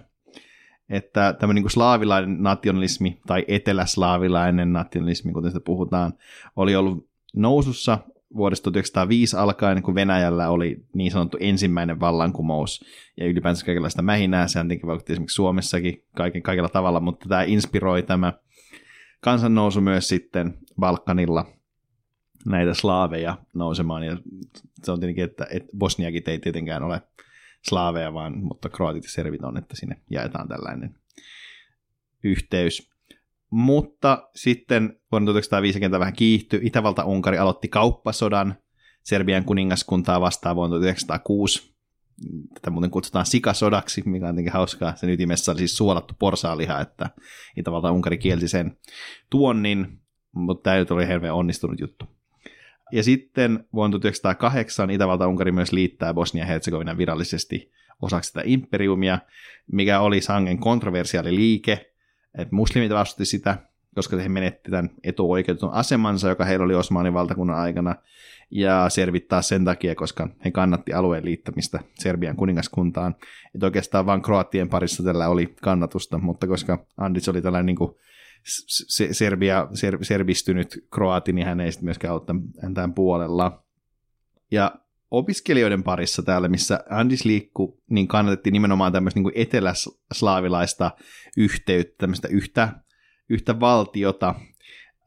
[0.89, 6.13] Että tämmöinen niin slaavilainen nationalismi tai eteläslaavilainen nationalismi, kuten sitä puhutaan,
[6.55, 7.99] oli ollut nousussa
[8.35, 12.85] vuodesta 1905 alkaen, kun Venäjällä oli niin sanottu ensimmäinen vallankumous
[13.17, 18.03] ja ylipäänsä kaikenlaista mähinää, se tietenkin vaikutti esimerkiksi Suomessakin kaiken, kaikella tavalla, mutta tämä inspiroi
[18.03, 18.33] tämä
[19.21, 21.45] kansannousu myös sitten Balkanilla
[22.45, 24.03] näitä slaaveja nousemaan.
[24.03, 24.17] Ja
[24.83, 27.01] se on tietenkin, että, että Bosniakin ei tietenkään ole
[27.61, 30.95] slaaveja, vaan, mutta kroatit ja servit on, että sinne jaetaan tällainen
[32.23, 32.92] yhteys.
[33.55, 36.59] Mutta sitten vuonna 1950 vähän kiihtyi.
[36.63, 38.55] Itävalta-Unkari aloitti kauppasodan
[39.03, 41.75] Serbian kuningaskuntaa vastaan vuonna 1906
[42.53, 44.95] tätä muuten kutsutaan sikasodaksi, mikä on jotenkin hauskaa.
[44.95, 47.09] Sen ytimessä oli siis suolattu porsaaliha, että
[47.57, 48.77] Itävalta Unkari kielsi sen
[49.29, 49.99] tuonnin,
[50.35, 52.05] mutta tämä oli hirveän onnistunut juttu.
[52.91, 59.19] Ja sitten vuonna 1908 Itävalta-Unkari myös liittää Bosnia-Herzegovina virallisesti osaksi tätä imperiumia,
[59.71, 61.92] mikä oli sangen kontroversiaali liike,
[62.37, 63.57] että muslimit vastusti sitä,
[63.95, 67.95] koska he menetti tämän etuoikeutetun asemansa, joka heillä oli Osmanin valtakunnan aikana,
[68.51, 73.15] ja servit taas sen takia, koska he kannatti alueen liittämistä Serbian kuningaskuntaan.
[73.55, 77.95] Että oikeastaan vain Kroatien parissa tällä oli kannatusta, mutta koska Andits oli tällainen niin kuin
[79.11, 82.25] Serbia, ser, serbistynyt kroati, niin hän ei sitten myöskään ollut
[82.73, 83.63] tämän puolella.
[84.51, 84.75] Ja
[85.13, 90.91] opiskelijoiden parissa täällä, missä Andis liikkuu, niin kannatettiin nimenomaan tämmöistä niin eteläslaavilaista
[91.37, 92.69] yhteyttä, tämmöistä yhtä,
[93.29, 94.35] yhtä valtiota.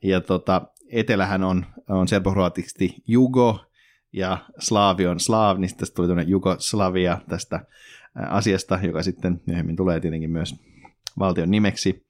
[0.02, 3.66] Ja tota, etelähän on, on serbokroatisesti Jugo,
[4.12, 7.66] ja Slaavi on Slaav, niin tästä tuli tuonne Jugoslavia tästä
[8.14, 10.54] asiasta, joka sitten myöhemmin tulee tietenkin myös
[11.18, 12.06] valtion nimeksi.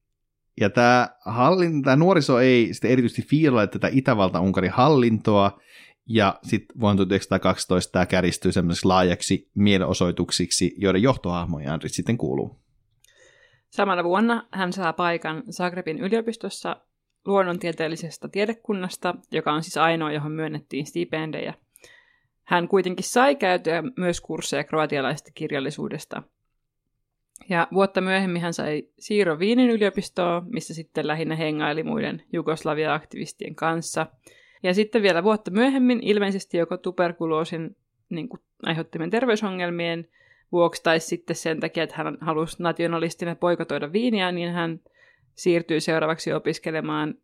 [0.60, 5.58] Ja tämä, hallin, tämä nuoriso ei sitten erityisesti fiilaa tätä Itävalta-Unkarin hallintoa,
[6.08, 12.60] Ja sitten vuonna 1912 tämä kärjistyy semmoisiksi laajaksi mielenosoituksiksi, joiden johtohahmoja sitten kuuluu.
[13.70, 16.76] Samana vuonna hän saa paikan Zagrebin yliopistossa
[17.24, 21.54] luonnontieteellisestä tiedekunnasta, joka on siis ainoa, johon myönnettiin stipendejä.
[22.44, 26.22] Hän kuitenkin sai käytyä myös kursseja kroatialaisesta kirjallisuudesta.
[27.48, 34.06] Ja vuotta myöhemmin hän sai siirro Viinin yliopistoon, missä sitten lähinnä hengaili muiden Jugoslavia-aktivistien kanssa.
[34.66, 37.76] Ja sitten vielä vuotta myöhemmin, ilmeisesti joko tuberkuloosin
[38.10, 40.08] niin kuin, aiheuttamien terveysongelmien
[40.52, 44.80] vuoksi tai sitten sen takia, että hän halusi nationalistina poikotoida Viiniä, niin hän
[45.34, 47.14] siirtyy seuraavaksi opiskelemaan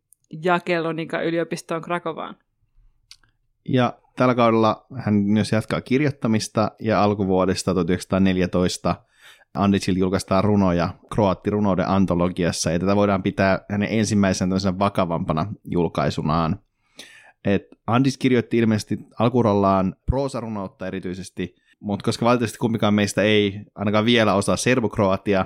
[0.43, 2.35] Jakellonika yliopistoon Krakovaan.
[3.69, 8.95] Ja tällä kaudella hän myös jatkaa kirjoittamista ja alkuvuodesta 1914
[9.53, 16.59] Andicil julkaistaan runoja kroattirunouden antologiassa, ja tätä voidaan pitää hänen ensimmäisen vakavampana julkaisunaan.
[17.45, 24.33] Et Andis kirjoitti ilmeisesti alkurallaan proosarunoutta erityisesti, mutta koska valitettavasti kumpikaan meistä ei ainakaan vielä
[24.33, 25.45] osaa serbokroatia,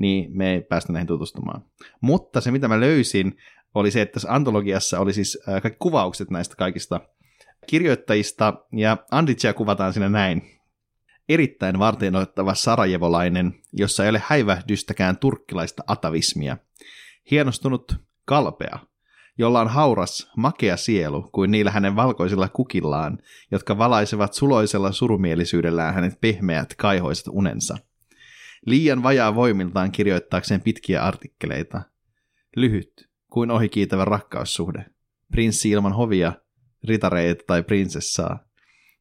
[0.00, 1.64] niin me ei päästä näihin tutustumaan.
[2.00, 3.36] Mutta se, mitä mä löysin,
[3.74, 7.00] oli se, että tässä antologiassa oli siis äh, kaikki kuvaukset näistä kaikista
[7.66, 10.42] kirjoittajista, ja Andicia kuvataan siinä näin.
[11.28, 16.56] Erittäin varteenoittava sarajevolainen, jossa ei ole häivähdystäkään turkkilaista atavismia.
[17.30, 18.78] Hienostunut, kalpea,
[19.38, 23.18] jolla on hauras, makea sielu kuin niillä hänen valkoisilla kukillaan,
[23.50, 27.78] jotka valaisevat suloisella surumielisyydellään hänet pehmeät, kaihoiset unensa.
[28.66, 31.82] Liian vajaa voimiltaan kirjoittaakseen pitkiä artikkeleita.
[32.56, 34.84] Lyhyt, kuin ohikiitävä rakkaussuhde.
[35.30, 36.32] Prinssi ilman hovia,
[36.84, 38.38] ritareita tai prinsessaa.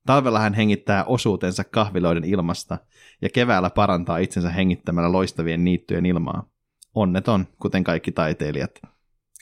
[0.05, 2.77] Talvella hän hengittää osuutensa kahviloiden ilmasta
[3.21, 6.49] ja keväällä parantaa itsensä hengittämällä loistavien niittyjen ilmaa.
[6.95, 8.94] Onneton, kuten kaikki taiteilijat.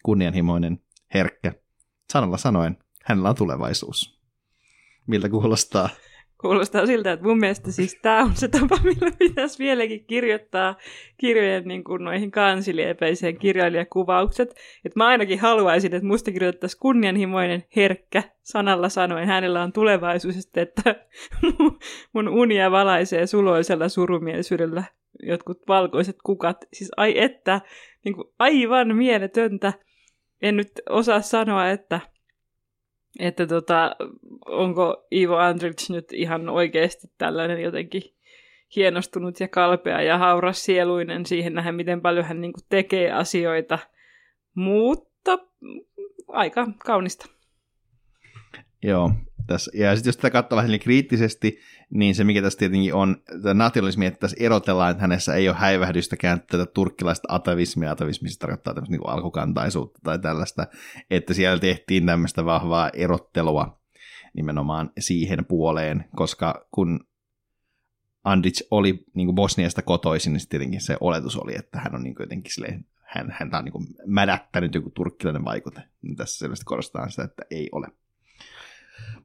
[0.03, 0.79] Kunnianhimoinen,
[1.13, 1.53] herkkä.
[2.13, 4.19] Sanalla sanoen, hänellä on tulevaisuus.
[5.07, 5.89] Miltä kuulostaa?
[6.41, 10.75] Kuulostaa siltä, että mun mielestä siis tämä on se tapa, millä pitäisi vieläkin kirjoittaa
[11.17, 14.49] kirjojen niin kuin noihin kansiliepeiseen kirjailijakuvaukset.
[14.85, 19.27] Että mä ainakin haluaisin, että musta kirjoitettaisiin kunnianhimoinen, herkkä, sanalla sanoen.
[19.27, 20.95] Hänellä on tulevaisuus, että
[22.13, 24.83] mun unia valaisee suloisella surumielisyydellä
[25.23, 26.57] jotkut valkoiset kukat.
[26.73, 27.61] Siis ai että,
[28.05, 29.73] niin kuin aivan mieletöntä.
[30.43, 31.99] En nyt osaa sanoa, että
[33.19, 33.95] että tota,
[34.45, 38.01] onko Ivo Andrich nyt ihan oikeasti tällainen jotenkin
[38.75, 43.79] hienostunut ja kalpea ja hauras sieluinen siihen nähdä, miten paljon hän niin tekee asioita,
[44.55, 45.39] mutta
[46.27, 47.25] aika kaunista.
[48.83, 49.11] Joo,
[49.47, 53.53] tässä, ja sitten jos tätä katsoo vähän kriittisesti, niin se mikä tässä tietenkin on, tämä
[53.53, 58.73] nationalismi, että tässä erotellaan, että hänessä ei ole häivähdystäkään tätä turkkilaista atavismia, atavismi siis tarkoittaa
[58.73, 60.67] tämmöistä niin alkukantaisuutta tai tällaista,
[61.11, 63.79] että siellä tehtiin tämmöistä vahvaa erottelua
[64.33, 66.99] nimenomaan siihen puoleen, koska kun
[68.23, 72.15] Andic oli niin kuin Bosniasta kotoisin, niin tietenkin se oletus oli, että hän on niin
[72.15, 75.81] kuin jotenkin silleen, hän, häntä on niin kuin mädättänyt joku turkkilainen vaikute.
[76.17, 77.87] Tässä selvästi korostetaan sitä, että ei ole.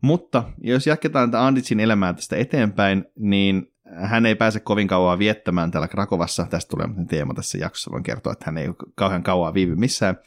[0.01, 5.71] Mutta jos jatketaan tätä Anditsin elämää tästä eteenpäin, niin hän ei pääse kovin kauan viettämään
[5.71, 6.47] täällä Krakovassa.
[6.51, 7.91] Tästä tulee teema tässä jaksossa.
[7.91, 10.19] Voin kertoa, että hän ei kauhean kauan viivy missään,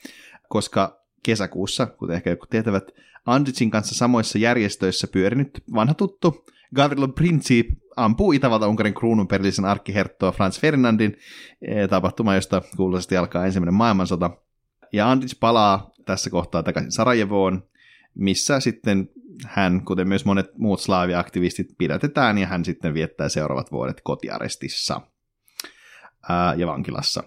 [0.49, 2.84] koska kesäkuussa, kuten ehkä joku tietävät,
[3.25, 11.17] Anditsin kanssa samoissa järjestöissä pyörinyt vanha tuttu Gavrilo Princip ampuu Itävalta-Unkarin kruununperillisen arkkiherttoa Franz Ferdinandin
[11.62, 14.32] eh, tapahtuma, josta kuuluisesti alkaa ensimmäinen maailmansota.
[14.93, 17.63] Ja Andits palaa tässä kohtaa takaisin Sarajevoon,
[18.15, 19.10] missä sitten
[19.47, 25.01] hän, kuten myös monet muut slaaviaktivistit, pidätetään ja hän sitten viettää seuraavat vuodet kotiarestissa
[26.30, 27.23] ää, ja vankilassa.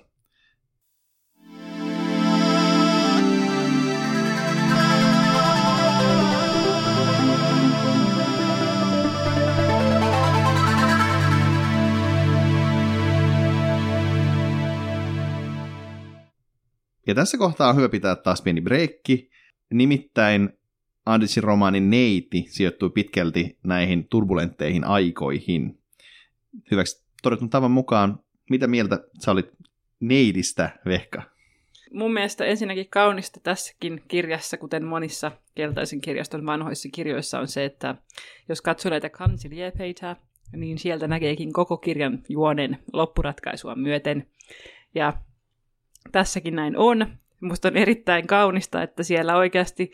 [17.07, 19.31] Ja tässä kohtaa on hyvä pitää taas pieni breikki.
[19.73, 20.59] Nimittäin
[21.07, 25.79] Anditsin romaanin Neiti sijoittuu pitkälti näihin turbulentteihin aikoihin.
[26.71, 29.51] Hyväksi todetun tavan mukaan, mitä mieltä sä olit
[30.01, 31.23] Neidistä, Vehka?
[31.93, 37.95] Mun mielestä ensinnäkin kaunista tässäkin kirjassa, kuten monissa keltaisen kirjaston vanhoissa kirjoissa, on se, että
[38.49, 40.17] jos katsoo näitä kansiliepeitä,
[40.53, 44.27] niin sieltä näkeekin koko kirjan juonen loppuratkaisua myöten.
[44.95, 45.13] Ja
[46.13, 47.07] tässäkin näin on.
[47.41, 49.93] Musta on erittäin kaunista, että siellä oikeasti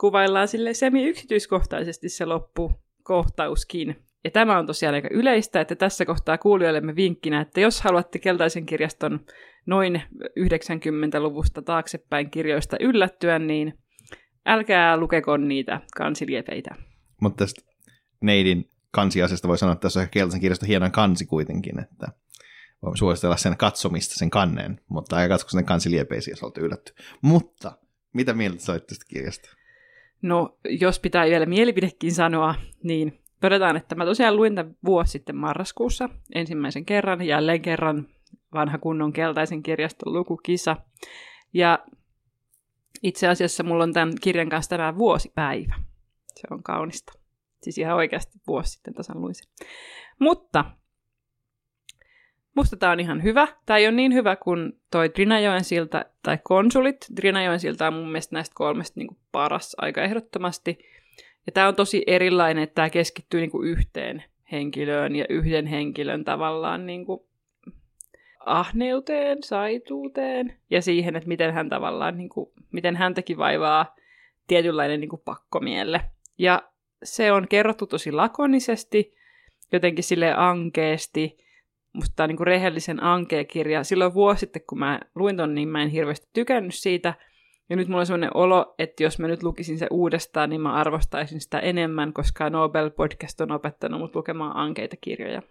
[0.00, 3.96] kuvaillaan sille semi-yksityiskohtaisesti se loppukohtauskin.
[4.24, 8.66] Ja tämä on tosiaan aika yleistä, että tässä kohtaa kuulijoillemme vinkkinä, että jos haluatte keltaisen
[8.66, 9.20] kirjaston
[9.66, 10.02] noin
[10.40, 13.78] 90-luvusta taaksepäin kirjoista yllättyä, niin
[14.46, 16.74] älkää lukeko niitä kansiliepeitä.
[17.20, 17.60] mutta tästä
[18.20, 22.08] Neidin kansiasiasta voi sanoa, että tässä on keltaisen kirjasta hienon kansi kuitenkin, että
[22.82, 26.94] voin suositella sen katsomista, sen kanneen, mutta aika katso sen kansi liepeisiä, jos olette yllätty.
[27.22, 27.78] Mutta
[28.12, 29.59] mitä mieltä sä tästä kirjasta?
[30.22, 35.36] No, jos pitää vielä mielipidekin sanoa, niin todetaan, että mä tosiaan luin tämän vuosi sitten
[35.36, 38.08] marraskuussa ensimmäisen kerran, jälleen kerran
[38.54, 40.76] vanha kunnon keltaisen kirjaston lukukisa.
[41.54, 41.78] Ja
[43.02, 45.74] itse asiassa mulla on tämän kirjan kanssa tänään vuosipäivä.
[46.34, 47.12] Se on kaunista.
[47.62, 49.46] Siis ihan oikeasti vuosi sitten tasan luin sen.
[50.18, 50.64] Mutta
[52.56, 53.48] musta tää on ihan hyvä.
[53.66, 56.96] Tää ei ole niin hyvä kuin toi Drinajoen silta tai konsulit.
[57.16, 60.78] Drinajoen silta on mun mielestä näistä kolmesta niin kuin paras aika ehdottomasti.
[61.46, 66.24] Ja tää on tosi erilainen, että tämä keskittyy niin kuin yhteen henkilöön ja yhden henkilön
[66.24, 67.20] tavallaan niin kuin
[68.46, 73.96] ahneuteen, saituuteen ja siihen, että miten hän tavallaan, niin kuin, miten häntäkin vaivaa
[74.46, 76.00] tietynlainen niin kuin pakkomielle.
[76.38, 76.62] Ja
[77.02, 79.14] se on kerrottu tosi lakonisesti,
[79.72, 81.38] jotenkin sille ankeesti.
[81.92, 83.84] Musta tämä on niin rehellisen ankea kirja.
[83.84, 87.14] Silloin vuosi sitten, kun mä luin ton, niin mä en hirveästi tykännyt siitä.
[87.70, 90.72] Ja nyt mulla on sellainen olo, että jos mä nyt lukisin se uudestaan, niin mä
[90.72, 95.42] arvostaisin sitä enemmän, koska Nobel Podcast on opettanut mut lukemaan ankeita kirjoja.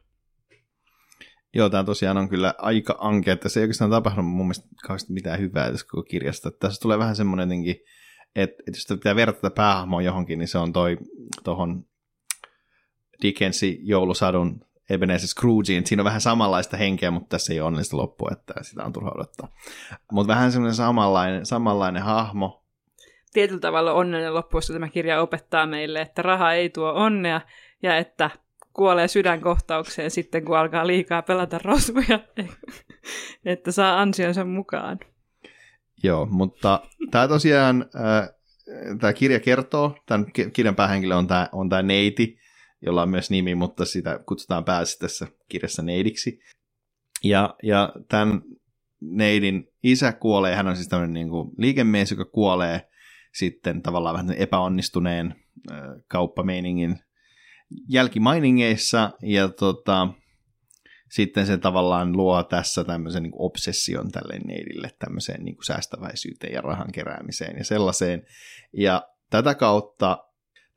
[1.56, 5.40] Joo, tämä tosiaan on kyllä aika ankea, että se ei oikeastaan tapahtunut mun mielestä mitään
[5.40, 6.52] hyvää tässä koko kirjasta.
[6.52, 7.76] Tässä tulee vähän semmoinen jotenkin,
[8.36, 10.98] että, että jos pitää verrata päähahmoa johonkin, niin se on toi
[11.44, 11.86] tuohon
[13.22, 15.86] Dickensin joulusadun Ebenezer Scroogeen.
[15.86, 19.12] Siinä on vähän samanlaista henkeä, mutta tässä ei ole onnellista loppua, että sitä on turha
[19.16, 19.48] odottaa.
[20.12, 22.64] Mutta vähän semmoinen samanlainen, samanlainen hahmo.
[23.34, 27.42] Tietyllä tavalla onnellinen loppu, koska tämä kirja opettaa meille, että raha ei tuo onnea
[27.84, 28.30] ja että
[28.74, 32.20] kuolee sydänkohtaukseen sitten, kun alkaa liikaa pelata rosvoja,
[33.46, 35.00] että saa ansionsa mukaan.
[36.04, 36.82] Joo, mutta
[37.12, 38.30] tämä tosiaan, äh,
[39.00, 42.39] tämä kirja kertoo, tämän kirjan päähenkilö on tämä, on tämä neiti,
[42.82, 46.40] jolla on myös nimi, mutta sitä kutsutaan päässä tässä kirjassa neidiksi.
[47.24, 48.42] Ja, ja tämän
[49.02, 52.90] neidin isä kuolee, hän on siis tämmöinen niin kuin liikemies, joka kuolee
[53.36, 55.36] sitten tavallaan vähän epäonnistuneen
[56.08, 57.00] kauppameiningin
[57.90, 60.08] jälkimainingeissa, ja tota,
[61.12, 66.92] sitten se tavallaan luo tässä tämmöisen niin obsession tälle neidille, tämmöiseen niin säästäväisyyteen ja rahan
[66.92, 68.26] keräämiseen ja sellaiseen.
[68.74, 70.18] Ja tätä kautta,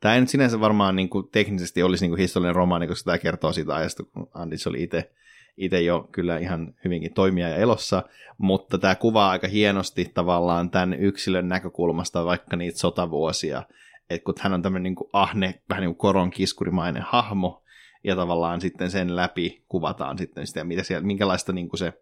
[0.03, 3.17] tämä ei nyt sinänsä varmaan niin kuin teknisesti olisi niin kuin historiallinen romaani, koska tämä
[3.17, 5.11] kertoo siitä ajasta, kun Andis oli itse
[5.57, 8.03] itse jo kyllä ihan hyvinkin toimia ja elossa,
[8.37, 13.63] mutta tämä kuvaa aika hienosti tavallaan tämän yksilön näkökulmasta vaikka niitä sotavuosia,
[14.09, 17.63] että kun hän on tämmöinen niin kuin ahne, vähän niin kuin koron kiskurimainen hahmo,
[18.03, 21.93] ja tavallaan sitten sen läpi kuvataan sitten sitä, mitä siellä, minkälaista niin kuin se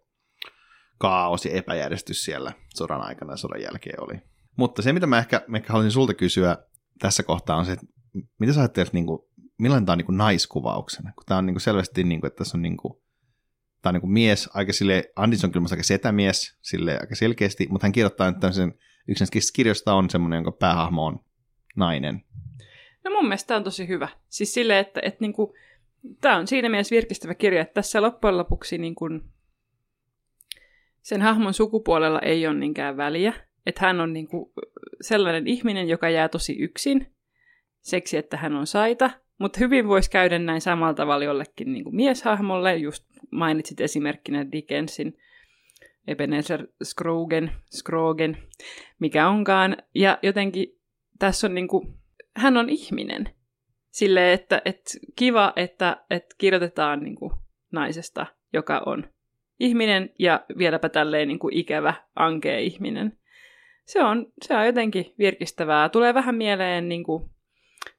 [0.98, 4.22] kaos ja epäjärjestys siellä sodan aikana ja sodan jälkeen oli.
[4.56, 6.58] Mutta se, mitä mä ehkä, ehkä haluaisin sulta kysyä
[7.02, 7.86] tässä kohtaa on se, että
[8.40, 9.20] mitä sä ajattelet, niin kuin,
[9.58, 11.12] millainen tämä on niin kuin naiskuvauksena?
[11.16, 12.94] Kun tämä on niin kuin selvästi, niin kuin, että tässä on niin kuin,
[13.82, 17.68] tämä on niin kuin mies, aika sille, Andis on kyllä aika setämies, sille aika selkeästi,
[17.70, 18.74] mutta hän kirjoittaa, että tämmöisen,
[19.08, 21.20] yksi näistä kirjoista on semmoinen, jonka päähahmo on
[21.76, 22.24] nainen.
[23.04, 24.08] No mun mielestä tämä on tosi hyvä.
[24.30, 25.52] Siis sille, että, että niin kuin,
[26.22, 29.22] tämä on siinä mielessä virkistävä kirja, että tässä loppujen lopuksi niin kuin,
[31.02, 33.34] sen hahmon sukupuolella ei ole niinkään väliä.
[33.66, 34.52] Että hän on niin kuin,
[35.02, 37.08] sellainen ihminen, joka jää tosi yksin,
[37.80, 39.10] seksi, että hän on saita,
[39.40, 45.18] mutta hyvin voisi käydä näin samalla tavalla jollekin niin kuin mieshahmolle, just mainitsit esimerkkinä Dickensin
[46.08, 48.38] Ebenezer Scroogen, Scroogen,
[49.00, 50.68] mikä onkaan, ja jotenkin
[51.20, 51.94] tässä on niin kuin,
[52.36, 53.30] hän on ihminen.
[53.92, 57.32] Sille, että, että kiva, että, että kirjoitetaan niin kuin
[57.72, 59.04] naisesta, joka on
[59.60, 63.18] ihminen ja vieläpä tälleen niin kuin ikävä, ankea ihminen.
[63.92, 65.90] Se on, se on jotenkin virkistävää.
[65.90, 67.30] Tulee vähän mieleen niin kuin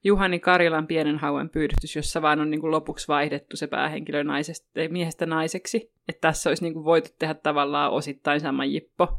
[0.05, 4.67] Juhani Karilan pienen hauen pyydystys, jossa vaan on niin kuin lopuksi vaihdettu se päähenkilö naisesta,
[4.89, 5.93] miehestä naiseksi.
[6.09, 9.19] Että tässä olisi niin kuin voitu tehdä tavallaan osittain sama jippo.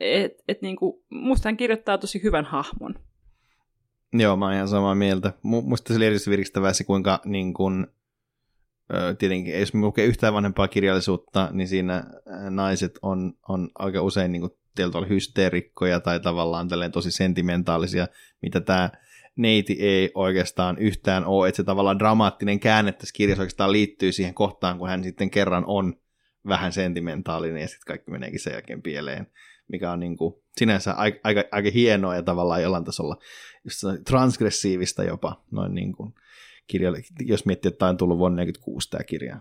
[0.00, 2.94] Et, et niin kuin, musta hän kirjoittaa tosi hyvän hahmon.
[4.12, 5.32] Joo, mä oon ihan samaa mieltä.
[5.42, 7.86] Musta se oli erityisesti virkistävää se, kuinka niin kun,
[9.18, 12.04] tietenkin, jos me lukee yhtään vanhempaa kirjallisuutta, niin siinä
[12.50, 18.08] naiset on, on aika usein niin tietyllä hysteerikkoja tai tavallaan tosi sentimentaalisia,
[18.42, 18.90] mitä tämä
[19.36, 24.34] neiti ei oikeastaan yhtään ole, että se tavallaan dramaattinen käänne tässä kirjassa oikeastaan liittyy siihen
[24.34, 25.94] kohtaan, kun hän sitten kerran on
[26.48, 29.26] vähän sentimentaalinen ja sitten kaikki meneekin sen jälkeen pieleen
[29.68, 33.16] mikä on niin kuin sinänsä aika, aika, aika hienoa ja tavallaan jollain tasolla
[34.06, 36.14] transgressiivista jopa noin niin kuin
[36.66, 39.40] kirjalle, jos miettii, että tämä on tullut vuonna 1946 tämä kirja.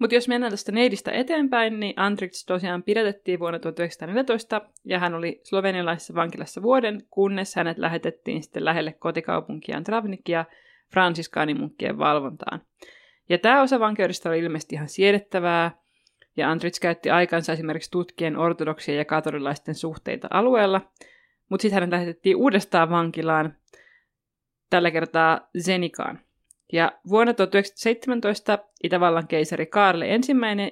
[0.00, 5.40] Mutta jos mennään tästä neidistä eteenpäin, niin Andrits tosiaan pidätettiin vuonna 1914 ja hän oli
[5.42, 10.44] slovenialaisessa vankilassa vuoden, kunnes hänet lähetettiin sitten lähelle kotikaupunkiaan Travnikia
[10.92, 12.62] fransiskaanimunkkien valvontaan.
[13.28, 15.80] Ja tämä osa vankeudesta oli ilmeisesti ihan siedettävää,
[16.36, 20.80] ja Andrits käytti aikansa esimerkiksi tutkien ortodoksien ja katolilaisten suhteita alueella,
[21.48, 23.54] mutta sitten hänet lähetettiin uudestaan vankilaan,
[24.70, 26.20] tällä kertaa Zenikaan.
[26.72, 30.20] Ja vuonna 1917 Itävallan keisari Kaarle I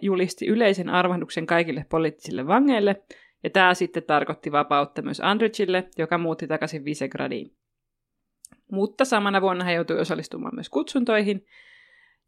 [0.03, 3.03] julisti yleisen armahduksen kaikille poliittisille vangeille,
[3.44, 7.57] ja tämä sitten tarkoitti vapautta myös Andrichille, joka muutti takaisin Visegradiin.
[8.72, 11.46] Mutta samana vuonna hän joutui osallistumaan myös kutsuntoihin,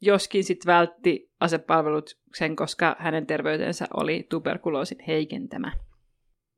[0.01, 5.73] joskin sitten vältti asepalvelut sen, koska hänen terveytensä oli tuberkuloosin heikentämä.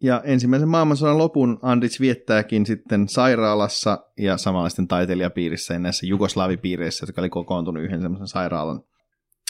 [0.03, 7.21] Ja ensimmäisen maailmansodan lopun Andrits viettääkin sitten sairaalassa ja samanlaisten taiteilijapiirissä ja näissä jugoslaavipiireissä, jotka
[7.21, 8.85] oli kokoontunut yhden semmoisen sairaalan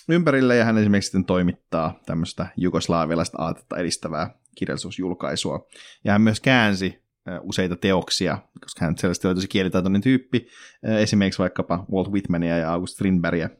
[0.08, 5.66] ympärille, ja hän esimerkiksi sitten toimittaa tämmöistä jugoslaavilaista aatetta edistävää kirjallisuusjulkaisua.
[6.04, 7.02] Ja hän myös käänsi
[7.40, 10.46] useita teoksia, koska hän selvästi oli tosi kielitaitoinen tyyppi,
[10.82, 13.50] esimerkiksi vaikkapa Walt Whitmania ja August Strindbergia.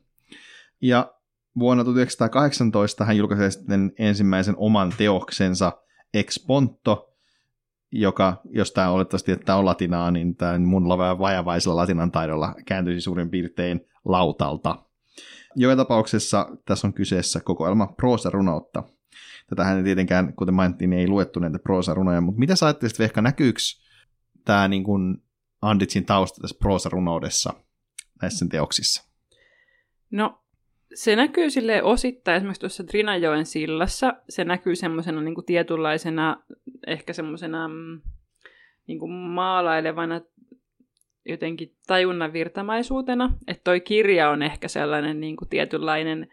[0.81, 1.15] Ja
[1.59, 5.73] vuonna 1918 hän julkaisi sitten ensimmäisen oman teoksensa
[6.15, 7.15] Ex Ponto,
[7.93, 10.89] joka, jos tämä olettavasti, että tämä on latinaa, niin tämä mun
[11.19, 14.85] vajavaisella latinan taidolla kääntyisi suurin piirtein lautalta.
[15.57, 18.83] Joka tapauksessa tässä on kyseessä kokoelma proosarunoutta.
[19.49, 23.23] Tätähän ei tietenkään, kuten mainittiin, niin ei luettu näitä proosarunoja, mutta mitä sä ajattelisit, Vehka,
[23.23, 23.61] näkyykö
[24.45, 25.23] tämä niin kuin
[25.63, 27.55] Anditsin tausta tässä proosarunoudessa
[28.23, 29.05] näissä teoksissa?
[30.11, 30.42] No,
[30.95, 34.15] se näkyy sille osittain esimerkiksi tuossa Trinajoen sillassa.
[34.29, 36.37] Se näkyy semmoisena niin tietynlaisena,
[36.87, 38.01] ehkä semmoisena mm,
[38.87, 40.21] niin maalailevana
[41.25, 43.35] jotenkin tajunnan virtamaisuutena.
[43.49, 46.29] Että toi kirja on ehkä sellainen niin kuin tietynlainen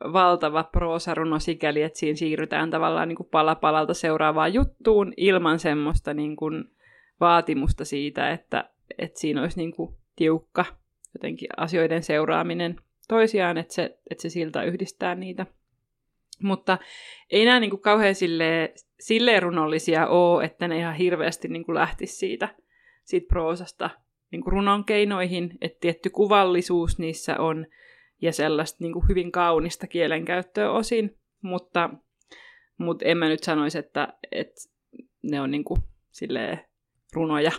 [0.00, 6.14] valtava proosaruno sikäli, että siinä siirrytään tavallaan niin kuin pala palalta seuraavaan juttuun ilman semmoista
[6.14, 6.64] niin kuin
[7.20, 10.64] vaatimusta siitä, että, että siinä olisi niin kuin tiukka
[11.14, 12.76] jotenkin asioiden seuraaminen
[13.08, 15.46] toisiaan, että se, että se siltä yhdistää niitä.
[16.42, 16.78] Mutta
[17.30, 18.68] ei nämä niin kuin kauhean silleen,
[19.00, 22.48] silleen runollisia ole, että ne ihan hirveästi niin kuin lähtisi siitä,
[23.04, 23.90] siitä proosasta
[24.30, 27.66] niin kuin runon keinoihin, että tietty kuvallisuus niissä on
[28.22, 31.90] ja sellaista niin kuin hyvin kaunista kielenkäyttöä osin, mutta,
[32.78, 34.60] mutta en mä nyt sanoisi, että, että
[35.22, 35.80] ne on niin kuin
[36.10, 36.60] silleen
[37.12, 37.52] runoja.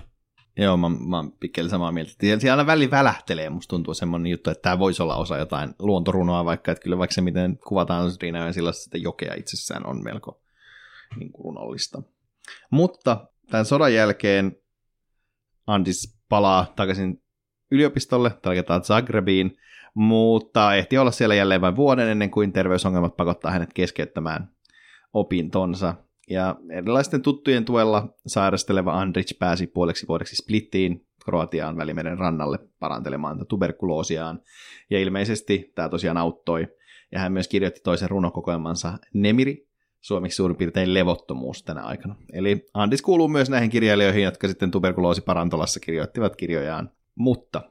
[0.60, 2.12] Joo, mä, mä oon pikkeellä samaa mieltä.
[2.20, 6.45] Siellä aina väli välähtelee, musta tuntuu semmoinen juttu, että tämä voisi olla osa jotain luontorunoa,
[6.45, 10.41] vaikka että kyllä vaikka se, miten kuvataan Riinajoen sillä että jokea itsessään on melko
[11.16, 12.01] niin kuin runollista.
[12.72, 14.55] Mutta tämän sodan jälkeen
[15.68, 17.24] Andis palaa takaisin
[17.72, 19.57] yliopistolle, kertaa Zagrebiin,
[19.93, 24.49] mutta ehti olla siellä jälleen vain vuoden ennen kuin terveysongelmat pakottaa hänet keskeyttämään
[25.14, 25.93] opintonsa.
[26.30, 34.42] Ja erilaisten tuttujen tuella sairasteleva Andrich pääsi puoleksi vuodeksi Splittiin, Kroatiaan välimeren rannalle parantelemaan tuberkuloosiaan.
[34.90, 36.68] Ja ilmeisesti tämä tosiaan auttoi.
[37.12, 39.68] Ja hän myös kirjoitti toisen runokokoelmansa Nemiri,
[40.02, 42.16] suomeksi suurin piirtein levottomuus tänä aikana.
[42.34, 46.92] Eli Andis kuuluu myös näihin kirjailijoihin, jotka sitten tuberkuloosiparantolassa kirjoittivat kirjojaan.
[47.16, 47.62] Mutta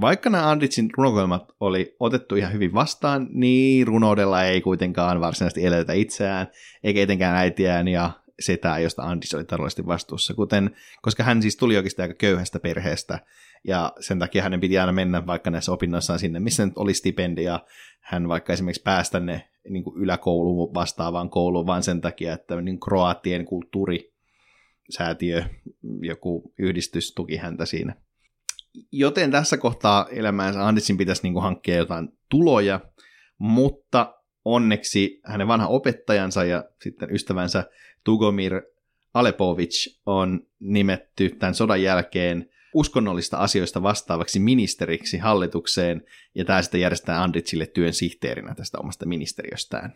[0.00, 5.92] vaikka nämä Anditsin runokoelmat oli otettu ihan hyvin vastaan, niin runoudella ei kuitenkaan varsinaisesti eletä
[5.92, 6.46] itseään,
[6.84, 11.76] eikä etenkään äitiään ja setää, josta Andis oli taloudellisesti vastuussa, kuten, koska hän siis tuli
[11.76, 13.18] oikeastaan aika köyhästä perheestä,
[13.64, 16.92] ja sen takia hänen piti aina mennä vaikka näissä opinnoissaan sinne, missä nyt oli
[17.42, 17.64] ja
[18.00, 22.80] hän vaikka esimerkiksi päästä ne niin kuin yläkouluun vastaavaan kouluun, vaan sen takia, että niin
[22.80, 25.42] kroatien kulttuurisäätiö,
[26.00, 27.94] joku yhdistys tuki häntä siinä
[28.92, 32.80] Joten tässä kohtaa elämäänsä Anditsin pitäisi niin kuin hankkia jotain tuloja,
[33.38, 34.14] mutta
[34.44, 37.64] onneksi hänen vanha opettajansa ja sitten ystävänsä
[38.04, 38.62] Tugomir
[39.14, 46.04] Alepovic on nimetty tämän sodan jälkeen uskonnollista asioista vastaavaksi ministeriksi hallitukseen,
[46.34, 49.94] ja tämä sitten järjestetään Andritsille työn sihteerinä tästä omasta ministeriöstään.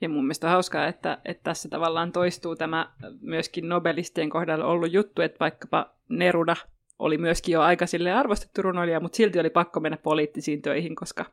[0.00, 4.92] Ja mun mielestä on hauskaa, että, että tässä tavallaan toistuu tämä myöskin nobelistien kohdalla ollut
[4.92, 6.56] juttu, että vaikkapa Neruda
[7.02, 11.24] oli myöskin jo aika sille arvostettu runoilija, mutta silti oli pakko mennä poliittisiin töihin, koska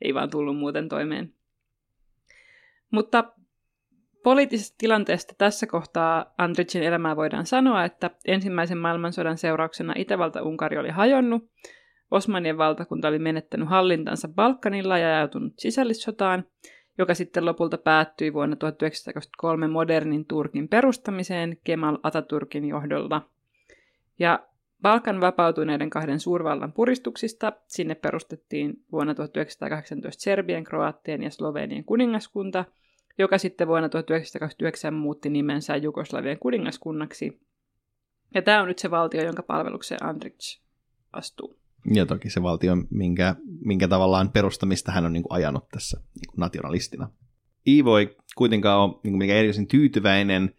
[0.00, 1.32] ei vaan tullut muuten toimeen.
[2.90, 3.24] Mutta
[4.22, 11.50] poliittisesta tilanteesta tässä kohtaa Andricin elämää voidaan sanoa, että ensimmäisen maailmansodan seurauksena Itävalta-Unkari oli hajonnut,
[12.10, 16.44] Osmanien valtakunta oli menettänyt hallintansa Balkanilla ja ajautunut sisällissotaan,
[16.98, 23.22] joka sitten lopulta päättyi vuonna 1923 modernin Turkin perustamiseen Kemal Ataturkin johdolla.
[24.18, 24.48] Ja
[24.82, 32.64] Balkan vapautuneiden kahden suurvallan puristuksista sinne perustettiin vuonna 1918 Serbien, Kroatien ja Slovenian kuningaskunta,
[33.18, 37.40] joka sitten vuonna 1929 muutti nimensä Jugoslavian kuningaskunnaksi.
[38.34, 40.60] Ja tämä on nyt se valtio, jonka palvelukseen Andrić
[41.12, 41.58] astuu.
[41.94, 46.28] Ja toki se valtio, minkä, minkä tavallaan perustamista hän on niin kuin ajanut tässä niin
[46.28, 47.10] kuin nationalistina.
[47.66, 50.54] Iivo ei kuitenkaan ole niin kuin erityisen tyytyväinen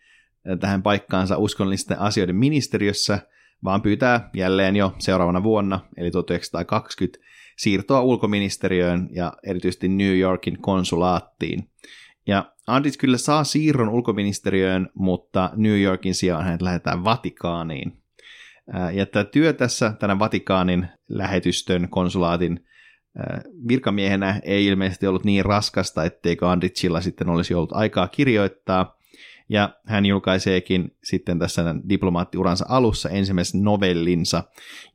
[0.60, 3.20] tähän paikkaansa uskonnollisten asioiden ministeriössä,
[3.64, 7.20] vaan pyytää jälleen jo seuraavana vuonna, eli 1920,
[7.58, 11.70] siirtoa ulkoministeriöön ja erityisesti New Yorkin konsulaattiin.
[12.28, 17.94] Ja Andits kyllä saa siirron ulkoministeriöön, mutta New Yorkin sijaan hänet lähetetään Vatikaaniin.
[18.94, 22.66] Ja tämä työ tässä tänä Vatikaanin lähetystön konsulaatin
[23.68, 28.99] virkamiehenä ei ilmeisesti ollut niin raskasta, etteikö Andritsilla sitten olisi ollut aikaa kirjoittaa.
[29.50, 34.44] Ja hän julkaiseekin sitten tässä diplomaattiuransa alussa ensimmäisen novellinsa,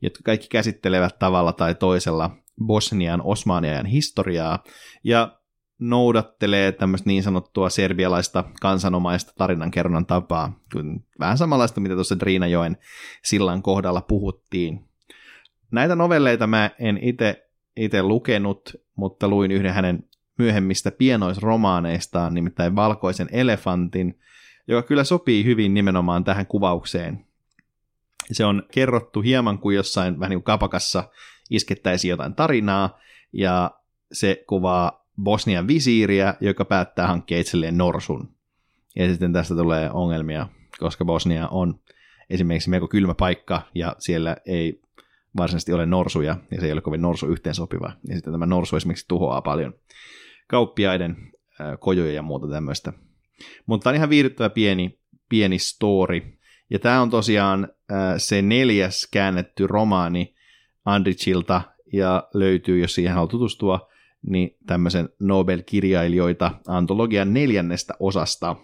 [0.01, 4.63] jotka kaikki käsittelevät tavalla tai toisella Bosnian Osmaniajan historiaa.
[5.03, 5.39] Ja
[5.79, 12.77] noudattelee tämmöistä niin sanottua serbialaista kansanomaista tarinankerronnan tapaa, kuin vähän samanlaista, mitä tuossa Driinajoen
[13.23, 14.85] sillan kohdalla puhuttiin.
[15.71, 16.99] Näitä novelleita mä en
[17.75, 20.03] itse lukenut, mutta luin yhden hänen
[20.37, 24.19] myöhemmistä pienoisromaaneistaan, nimittäin Valkoisen elefantin,
[24.67, 27.25] joka kyllä sopii hyvin nimenomaan tähän kuvaukseen.
[28.31, 31.09] Se on kerrottu hieman kuin jossain vähän niin kuin kapakassa
[31.49, 32.99] iskettäisiin jotain tarinaa,
[33.33, 33.71] ja
[34.11, 38.35] se kuvaa Bosnian visiiriä, joka päättää hankkia itselleen norsun.
[38.95, 40.47] Ja sitten tästä tulee ongelmia,
[40.79, 41.79] koska Bosnia on
[42.29, 44.81] esimerkiksi melko kylmä paikka ja siellä ei
[45.37, 47.91] varsinaisesti ole norsuja ja se ei ole kovin norsu yhteensopiva.
[48.07, 49.73] Ja sitten tämä norsu esimerkiksi tuhoaa paljon
[50.47, 51.15] kauppiaiden
[51.79, 52.93] kojoja ja muuta tämmöistä.
[53.65, 56.21] Mutta tämä on ihan viihdyttävä pieni, pieni story.
[56.69, 57.67] Ja tämä on tosiaan
[58.17, 60.35] se neljäs käännetty romaani
[60.85, 61.61] Andrichilta
[61.93, 63.89] ja löytyy, jos siihen haluaa tutustua,
[64.27, 68.55] niin tämmöisen Nobel-kirjailijoita antologian neljännestä osasta.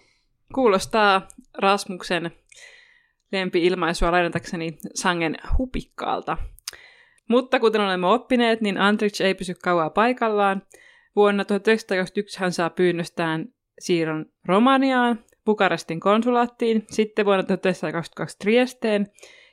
[0.55, 2.31] Kuulostaa Rasmuksen
[3.31, 6.37] lempi-ilmaisua lainatakseni sangen hupikkaalta.
[7.29, 10.61] Mutta kuten olemme oppineet, niin Andrich ei pysy kauaa paikallaan.
[11.15, 13.45] Vuonna 1921 hän saa pyynnöstään
[13.79, 19.07] siirron Romaniaan, Bukarestin konsulaattiin, sitten vuonna 1922 Triesteen,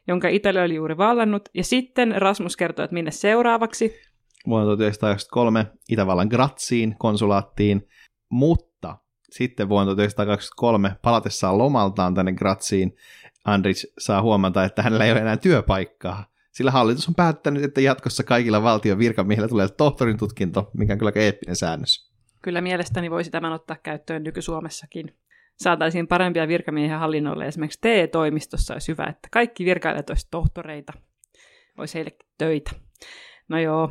[0.08, 3.94] jonka Italia oli juuri vallannut, ja sitten Rasmus kertoo, että minne seuraavaksi
[4.46, 7.88] vuonna 1993 Itävallan Gratsiin konsulaattiin,
[8.30, 8.96] mutta
[9.30, 12.96] sitten vuonna 1923 palatessaan lomaltaan tänne Gratsiin
[13.44, 18.24] Andrich saa huomata, että hänellä ei ole enää työpaikkaa, sillä hallitus on päättänyt, että jatkossa
[18.24, 22.07] kaikilla valtion virkamiehillä tulee tohtorin tutkinto, mikä on kyllä eeppinen säännös.
[22.42, 25.16] Kyllä mielestäni voisi tämän ottaa käyttöön nyky-Suomessakin.
[25.56, 30.92] Saataisiin parempia virkamiehiä hallinnolle esimerkiksi TE-toimistossa olisi hyvä, että kaikki virkailijat olisivat tohtoreita.
[31.78, 32.70] Olisi heillekin töitä.
[33.48, 33.90] No joo,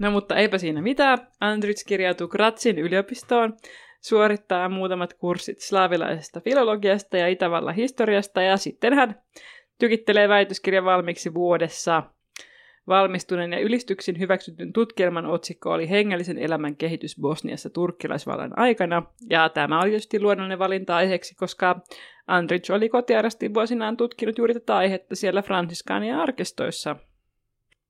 [0.00, 1.18] No mutta eipä siinä mitään.
[1.40, 3.56] Andrits kirjautuu Grazin yliopistoon,
[4.00, 9.22] suorittaa muutamat kurssit slaavilaisesta filologiasta ja Itävallan historiasta ja sitten hän
[9.78, 12.02] tykittelee väitöskirjan valmiiksi vuodessa.
[12.88, 19.80] Valmistuneen ja ylistyksin hyväksytyn tutkielman otsikko oli hengellisen elämän kehitys Bosniassa turkkilaisvallan aikana, ja tämä
[19.80, 21.80] oli tietysti luonnollinen valinta aiheeksi, koska
[22.26, 26.96] Andrich oli kotiarasti vuosinaan tutkinut juuri tätä aihetta siellä Fransiskaania arkistoissa.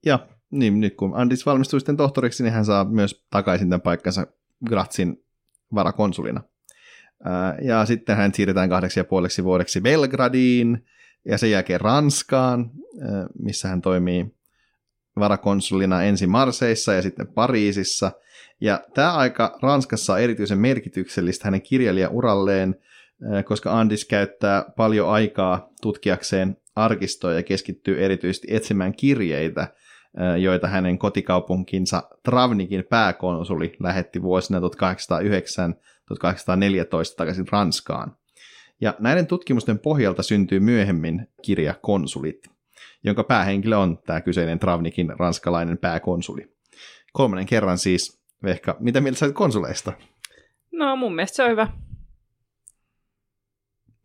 [0.07, 0.18] Ja
[0.51, 4.26] niin, nyt kun Andis valmistuu sitten tohtoriksi, niin hän saa myös takaisin tämän paikkansa
[4.66, 5.24] Grazin
[5.74, 6.42] varakonsulina.
[7.62, 10.84] Ja sitten hän siirretään kahdeksi ja puoleksi vuodeksi Belgradiin
[11.24, 12.70] ja sen jälkeen Ranskaan,
[13.38, 14.36] missä hän toimii
[15.19, 18.12] varakonsulina ensin Marseissa ja sitten Pariisissa.
[18.61, 22.77] Ja tämä aika Ranskassa on erityisen merkityksellistä hänen kirjailijauralleen,
[23.45, 29.69] koska Andis käyttää paljon aikaa tutkiakseen arkistoja ja keskittyy erityisesti etsimään kirjeitä–
[30.39, 34.62] joita hänen kotikaupunkinsa Travnikin pääkonsuli lähetti vuosina 1809-1814
[37.17, 38.17] takaisin Ranskaan.
[38.81, 42.49] Ja näiden tutkimusten pohjalta syntyy myöhemmin kirja Konsulit,
[43.05, 46.57] jonka päähenkilö on tämä kyseinen Travnikin ranskalainen pääkonsuli.
[47.12, 49.92] Kolmannen kerran siis, Vehka, mitä mieltä sä konsuleista?
[50.72, 51.68] No mun mielestä se on hyvä.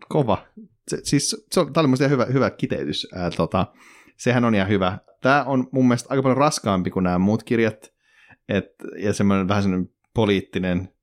[0.09, 0.45] Kova.
[0.87, 3.07] Se, siis, se on, tämä oli hyvä, hyvä kiteytys.
[3.15, 3.67] Ää, tota,
[4.17, 4.97] sehän on ihan hyvä.
[5.21, 7.93] Tämä on mun mielestä aika paljon raskaampi kuin nämä muut kirjat,
[8.49, 8.65] et,
[8.97, 10.93] ja semmoinen vähän semmoinen poliittinen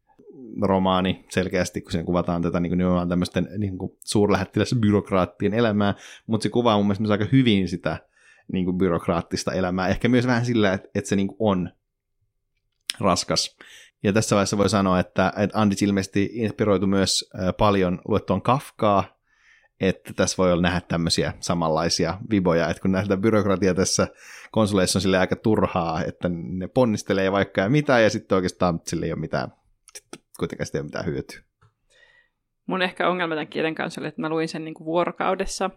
[0.62, 5.94] romaani selkeästi, kun siinä kuvataan tätä niin kuin tämmöisten niin kuin suurlähettiläsbyrokraattien elämää,
[6.26, 7.98] mutta se kuvaa mun mielestä aika hyvin sitä
[8.52, 11.70] niin kuin byrokraattista elämää, ehkä myös vähän sillä, että, että se niin kuin on
[13.00, 13.56] raskas.
[14.02, 19.18] Ja tässä vaiheessa voi sanoa, että, että Andis ilmeisesti inspiroitu myös paljon luettuaan Kafkaa,
[19.80, 24.08] että tässä voi olla nähdä tämmöisiä samanlaisia viboja, että kun nähdään byrokratia tässä
[24.50, 29.06] konsuleissa on sille aika turhaa, että ne ponnistelee vaikka ja mitä, ja sitten oikeastaan sille
[29.06, 29.52] ei ole mitään,
[30.38, 31.40] kuitenkaan ei ole mitään hyötyä.
[32.66, 35.70] Mun ehkä ongelma tämän kielen kanssa oli, että mä luin sen niin kuin vuorokaudessa,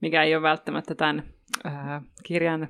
[0.00, 1.24] mikä ei ole välttämättä tämän
[1.64, 2.68] ää, kirjan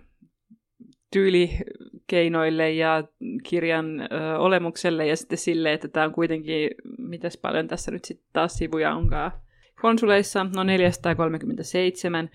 [1.13, 3.05] tyylikeinoille ja
[3.45, 8.29] kirjan ö, olemukselle ja sitten sille, että tämä on kuitenkin, mitäs paljon tässä nyt sitten
[8.33, 9.33] taas sivuja onkaan
[9.81, 12.31] konsuleissa, no 437.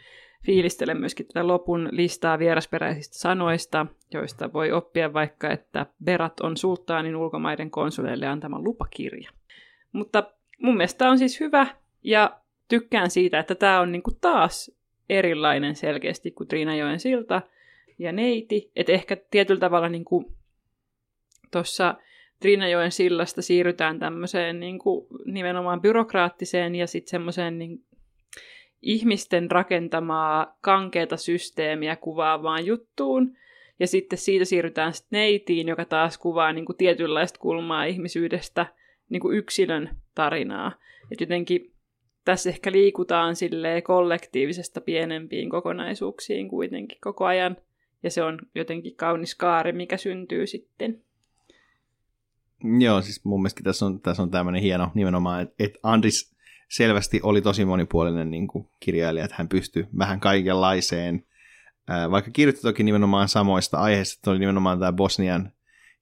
[0.46, 7.16] Fiilistelen myöskin tätä lopun listaa vierasperäisistä sanoista, joista voi oppia vaikka, että Berat on sulttaanin
[7.16, 9.32] ulkomaiden konsuleille antama lupakirja.
[9.92, 10.24] Mutta
[10.62, 11.68] mun mielestä on siis hyvä
[12.04, 14.72] ja tykkään siitä, että tämä on niinku taas
[15.10, 17.42] erilainen selkeästi kuin Triinajoen silta
[18.00, 18.72] ja neiti.
[18.76, 20.34] Että ehkä tietyllä tavalla niinku
[21.52, 21.96] tuossa
[22.40, 27.84] Triinajoen sillasta siirrytään tämmöiseen niinku nimenomaan byrokraattiseen ja sitten semmoiseen niin
[28.82, 33.38] ihmisten rakentamaa kankeata systeemiä kuvaavaan juttuun.
[33.80, 38.66] Ja sitten siitä siirrytään sitten neitiin, joka taas kuvaa niin kuin tietynlaista kulmaa ihmisyydestä,
[39.10, 40.72] niin kuin yksilön tarinaa.
[41.12, 41.74] Et jotenkin
[42.26, 43.36] tässä ehkä liikutaan
[43.84, 47.58] kollektiivisesta pienempiin kokonaisuuksiin kuitenkin koko ajan.
[48.04, 51.02] Ja se on jotenkin kaunis kaari, mikä syntyy sitten.
[52.80, 56.36] Joo, siis mun mielestä tässä on, tässä on tämmöinen hieno nimenomaan, että Andris
[56.70, 61.24] selvästi oli tosi monipuolinen niin kuin kirjailija, että hän pystyi vähän kaikenlaiseen,
[62.12, 65.52] vaikka kirjoitti toki nimenomaan samoista aiheista, että oli nimenomaan tämä Bosnian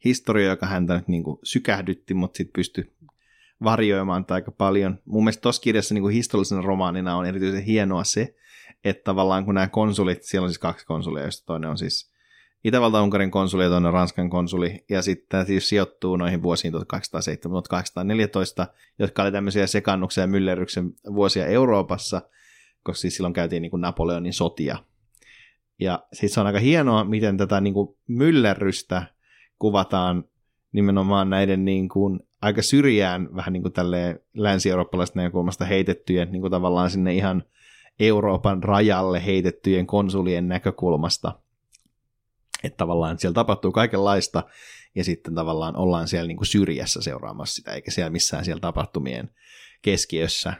[0.05, 2.93] historia, joka häntä nyt niin kuin sykähdytti, mutta sitten pystyi
[3.63, 4.99] varjoimaan aika paljon.
[5.05, 8.35] Mun mielestä tuossa kirjassa niin kuin historiallisena romaanina on erityisen hienoa se,
[8.83, 12.11] että tavallaan kun nämä konsulit, siellä on siis kaksi konsulia, joista toinen on siis
[12.63, 16.77] Itävalta-Unkarin konsuli ja toinen Ranskan konsuli, ja sitten siis sijoittuu noihin vuosiin 1807-1814,
[18.99, 22.21] jotka oli tämmöisiä sekannuksen ja myllerryksen vuosia Euroopassa,
[22.83, 24.77] koska siis silloin käytiin niin kuin Napoleonin sotia.
[25.79, 29.03] Ja siis se on aika hienoa, miten tätä niin kuin myllerrystä
[29.59, 30.23] kuvataan
[30.71, 36.51] nimenomaan näiden niin kuin aika syrjään vähän niin kuin tälleen länsi-eurooppalaisesta näkökulmasta heitettyjen niin kuin
[36.51, 37.43] tavallaan sinne ihan
[37.99, 41.33] Euroopan rajalle heitettyjen konsulien näkökulmasta–
[42.67, 44.43] että tavallaan siellä tapahtuu kaikenlaista,
[44.95, 49.29] ja sitten tavallaan ollaan siellä niin kuin syrjässä seuraamassa sitä, eikä siellä missään siellä tapahtumien
[49.81, 50.53] keskiössä.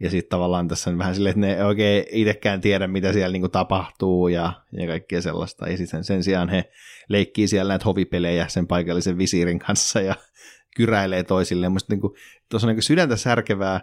[0.00, 3.32] Ja sitten tavallaan tässä on vähän silleen, että ne ei oikein itsekään tiedä, mitä siellä
[3.32, 5.68] niin kuin tapahtuu ja, ja kaikkea sellaista.
[5.68, 6.70] Ja sitten sen sijaan he
[7.08, 10.14] leikkii siellä näitä hovipelejä sen paikallisen visiirin kanssa ja
[10.76, 11.72] kyräilee toisilleen.
[11.72, 12.00] Musta niin
[12.50, 13.80] tuossa on niin sydäntä särkevää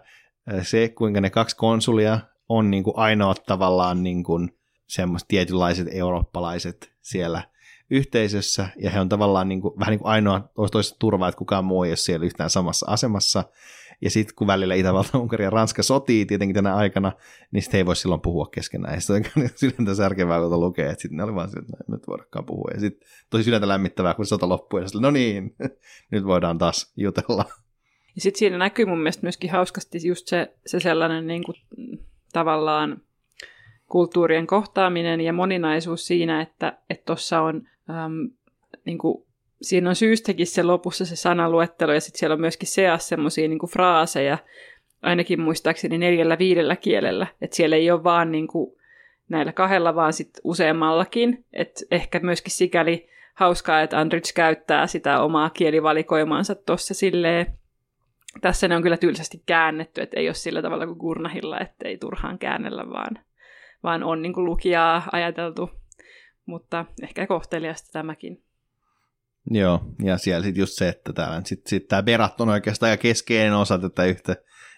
[0.62, 2.20] se, kuinka ne kaksi konsulia
[2.50, 4.58] on niin kuin ainoa tavallaan niin kuin
[4.88, 7.44] semmoiset tietynlaiset eurooppalaiset siellä
[7.90, 11.66] yhteisössä, ja he on tavallaan niin kuin, vähän niin kuin ainoa toista turvaa, että kukaan
[11.66, 13.44] muu ei ole siellä yhtään samassa asemassa,
[14.02, 17.12] ja sitten kun välillä Itävalta, Unkari ja Ranska sotii tietenkin tänä aikana,
[17.52, 18.94] niin sitten ei voi silloin puhua keskenään.
[18.94, 22.08] Ja sitten on sydäntä särkevää, kun lukee, että sitten ne oli vaan että no, nyt
[22.08, 22.70] voidakaan puhua.
[22.74, 25.56] Ja sitten tosi sydäntä lämmittävää, kun sota loppui, ja sitten no niin,
[26.12, 27.46] nyt voidaan taas jutella.
[28.16, 31.56] Ja sitten siinä näkyy mun mielestä myöskin hauskasti just se, se sellainen niin kuin,
[32.34, 33.02] tavallaan
[33.88, 38.30] kulttuurien kohtaaminen ja moninaisuus siinä, että tuossa on, äm,
[38.86, 39.26] niin kuin,
[39.62, 43.60] siinä on syystäkin se lopussa se sanaluettelo ja sitten siellä on myöskin seas semmoisia niin
[43.72, 44.38] fraaseja,
[45.02, 48.76] ainakin muistaakseni neljällä viidellä kielellä, että siellä ei ole vaan niin kuin,
[49.30, 55.50] näillä kahdella, vaan sitten useammallakin, että ehkä myöskin sikäli hauskaa, että Andrich käyttää sitä omaa
[55.50, 57.46] kielivalikoimaansa tuossa silleen,
[58.42, 61.98] tässä ne on kyllä tylsästi käännetty, että ei ole sillä tavalla kuin Gurnahilla, että ei
[61.98, 63.20] turhaan käännellä, vaan
[63.84, 65.70] vaan on niin kuin lukijaa ajateltu,
[66.46, 68.44] mutta ehkä kohteliasta tämäkin.
[69.52, 72.98] Joo, ja siellä sitten just se, että täällä sitten sit tämä Berat on oikeastaan ja
[72.98, 74.36] keskeinen osa tätä yhtä,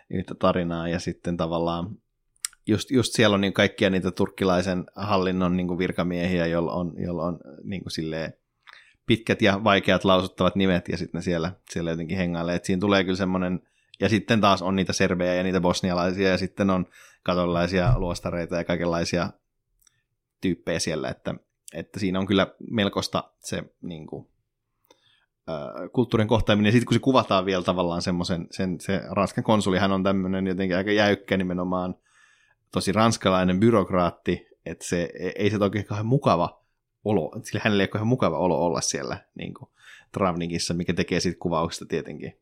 [0.10, 1.98] yhtä tarinaa, ja sitten tavallaan
[2.68, 7.24] just, just siellä on niin kaikkia niitä turkkilaisen hallinnon niin kuin virkamiehiä, joilla on, joilla
[7.24, 8.34] on niin kuin silleen
[9.06, 13.04] pitkät ja vaikeat lausuttavat nimet, ja sitten ne siellä, siellä jotenkin hengailee, että siinä tulee
[13.04, 13.60] kyllä semmoinen,
[14.00, 16.86] ja sitten taas on niitä serbejä ja niitä bosnialaisia, ja sitten on
[17.28, 19.30] katolaisia luostareita ja kaikenlaisia
[20.42, 21.36] tyyppejä siellä, että,
[21.74, 24.28] että siinä on kyllä melkoista se niin kuin,
[25.92, 29.92] kulttuurin kohtaaminen, ja sitten kun se kuvataan vielä tavallaan semmoisen, sen, se Ranskan konsuli, hän
[29.92, 31.96] on tämmöinen jotenkin aika jäykkä nimenomaan,
[32.72, 36.64] tosi ranskalainen byrokraatti, että se, ei se oikein kauhean mukava
[37.04, 39.70] olo, sillä hänelle ei ole kauhean mukava olo olla siellä niin kuin,
[40.12, 42.40] Travnikissa, mikä tekee siitä kuvauksesta tietenkin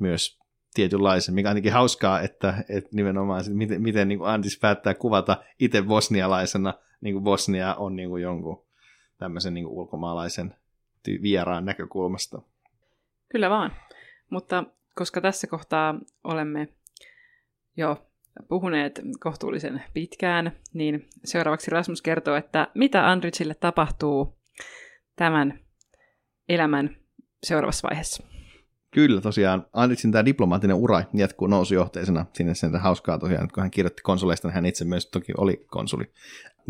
[0.00, 0.38] myös
[0.78, 5.36] tietynlaisen, mikä ainakin hauskaa, että, että nimenomaan se, miten, miten niin kuin Antis päättää kuvata
[5.58, 8.66] itse bosnialaisena, niin kuin Bosnia on niin kuin jonkun
[9.18, 10.54] tämmöisen niin kuin ulkomaalaisen
[11.08, 12.42] ty- vieraan näkökulmasta.
[13.28, 13.72] Kyllä vaan,
[14.30, 14.64] mutta
[14.94, 16.68] koska tässä kohtaa olemme
[17.76, 18.06] jo
[18.48, 24.38] puhuneet kohtuullisen pitkään, niin seuraavaksi Rasmus kertoo, että mitä Andritsille tapahtuu
[25.16, 25.58] tämän
[26.48, 26.96] elämän
[27.42, 28.37] seuraavassa vaiheessa.
[28.90, 32.26] Kyllä, tosiaan Andritsin tämä diplomaattinen ura jatkuu nousujohteisena.
[32.32, 36.12] Sinne sen hauskaa tosiaan, kun hän kirjoitti konsuleista, niin hän itse myös toki oli konsuli,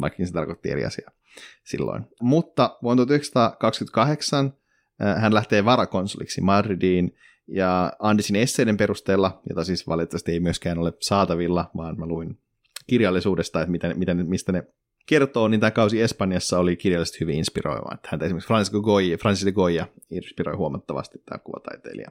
[0.01, 1.11] vaikka se tarkoitti eri asiaa.
[1.65, 2.05] silloin.
[2.23, 4.53] Mutta vuonna 1928
[5.17, 7.15] hän lähtee varakonsuliksi Madridiin,
[7.49, 12.39] ja Andisin esseiden perusteella, jota siis valitettavasti ei myöskään ole saatavilla, vaan mä luin
[12.87, 14.65] kirjallisuudesta, että miten, miten, mistä ne
[15.09, 17.95] kertoo, niin tämä kausi Espanjassa oli kirjallisesti hyvin inspiroiva.
[17.95, 22.11] Että häntä esimerkiksi Francisco Goya, Francis de Goya inspiroi huomattavasti tämä kuvataiteilija,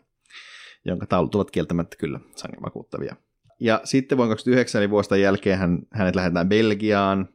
[0.86, 3.16] jonka taulut ovat kieltämättä kyllä sangen vakuuttavia.
[3.60, 7.30] Ja sitten vuonna 2009, eli vuosta jälkeen, hän, hänet lähetetään Belgiaan,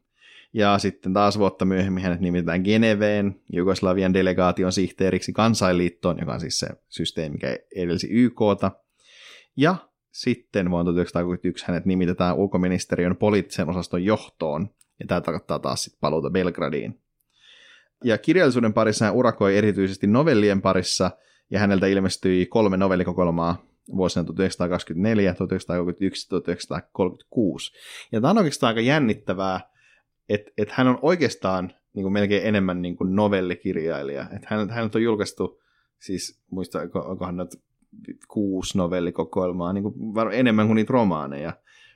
[0.55, 6.59] ja sitten taas vuotta myöhemmin hänet nimitetään Geneveen, Jugoslavian delegaation sihteeriksi kansainliittoon, joka on siis
[6.59, 8.71] se systeemi, mikä edelsi YKta.
[9.57, 9.77] Ja
[10.11, 14.69] sitten vuonna 1961 hänet nimitetään ulkoministeriön poliittisen osaston johtoon,
[15.03, 17.01] ja tämä tarkoittaa taas sitten paluuta Belgradiin.
[18.05, 21.11] Ja kirjallisuuden parissa hän urakoi erityisesti novellien parissa,
[21.51, 27.73] ja häneltä ilmestyi kolme novellikokoelmaa vuosina 1924, 1931 1936.
[28.13, 29.61] Ja tämä on oikeastaan aika jännittävää,
[30.29, 34.23] että et hän on oikeastaan niin kuin melkein enemmän niin kuin novellikirjailija.
[34.23, 35.61] Että hän, hänet on julkaistu,
[35.99, 37.51] siis muista, onkohan nyt
[38.29, 39.95] kuusi novellikokoelmaa, niin kuin
[40.33, 41.53] enemmän kuin niitä romaaneja.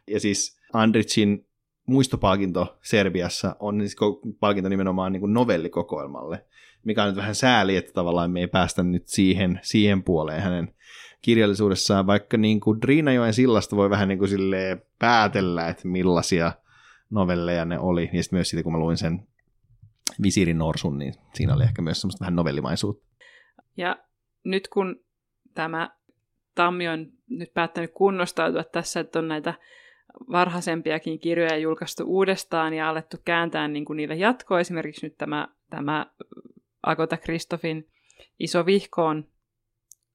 [0.07, 1.46] Ja siis Andricin
[1.87, 3.97] muistopalkinto Serbiassa on siis
[4.41, 6.45] palkinto nimenomaan niin kuin novellikokoelmalle,
[6.85, 10.75] mikä on nyt vähän sääli, että tavallaan me ei päästä nyt siihen, siihen puoleen hänen
[11.23, 14.31] kirjallisuudessaan, vaikka niin kuin Driinajoen sillasta voi vähän niin kuin
[14.99, 16.53] päätellä, että millaisia
[17.11, 19.27] novelleja ne oli, ja sitten myös siitä, kun mä luin sen
[20.23, 23.07] Visirin Norsun, niin siinä oli ehkä myös semmoista vähän novellimaisuutta.
[23.77, 23.97] Ja
[24.45, 25.01] nyt kun
[25.55, 25.91] tämä
[26.55, 29.55] Tammi on nyt päättänyt kunnostautua tässä, että on näitä
[30.33, 34.61] varhaisempiakin kirjoja julkaistu uudestaan ja alettu kääntää niin kuin niille jatkoa.
[34.61, 36.07] Esimerkiksi nyt tämä, tämä
[36.83, 37.89] Agota Kristofin
[38.39, 39.25] iso vihko on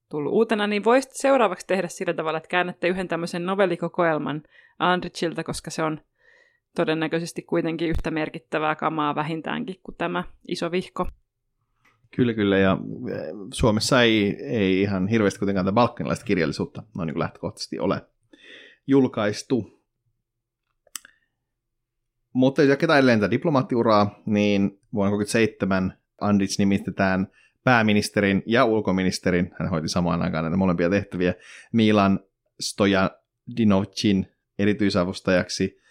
[0.09, 4.43] tullut uutena, niin voisit seuraavaksi tehdä sillä tavalla, että käännätte yhden tämmöisen novellikokoelman
[4.79, 6.01] Andrichilta, koska se on
[6.75, 11.07] todennäköisesti kuitenkin yhtä merkittävää kamaa vähintäänkin kuin tämä iso vihko.
[12.15, 12.77] Kyllä, kyllä, ja
[13.11, 13.15] e,
[13.53, 18.01] Suomessa ei, ei ihan hirveästi kuitenkaan tätä balkanilaista kirjallisuutta noin niin lähtökohtaisesti ole
[18.87, 19.80] julkaistu.
[22.33, 24.61] Mutta jos jatketaan edelleen tätä diplomaattiuraa, niin
[24.93, 27.27] vuonna 1937 Andits nimitetään
[27.63, 31.33] pääministerin ja ulkoministerin, hän hoiti samaan aikaan näitä molempia tehtäviä,
[31.73, 32.19] Milan
[32.59, 34.27] Stojadinovicin
[34.59, 35.81] erityisavustajaksi.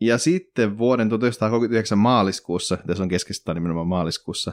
[0.00, 4.52] Ja sitten vuoden 1939 maaliskuussa, tässä on keskeistä nimenomaan maaliskuussa,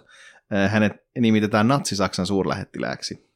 [0.69, 3.27] hänet nimitetään Natsi-Saksan suurlähettilääksi.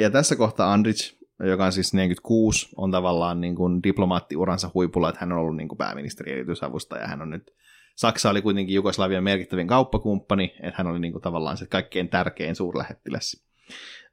[0.00, 5.20] Ja tässä kohtaa Andrich joka on siis 46, on tavallaan niin kuin diplomaattiuransa huipulla, että
[5.20, 7.54] hän on ollut niin kuin pääministeri erityisavustaja, hän on nyt
[7.96, 12.56] Saksa oli kuitenkin Jugoslavian merkittävin kauppakumppani, että hän oli niin kuin tavallaan se kaikkein tärkein
[12.56, 13.44] suurlähettiläs.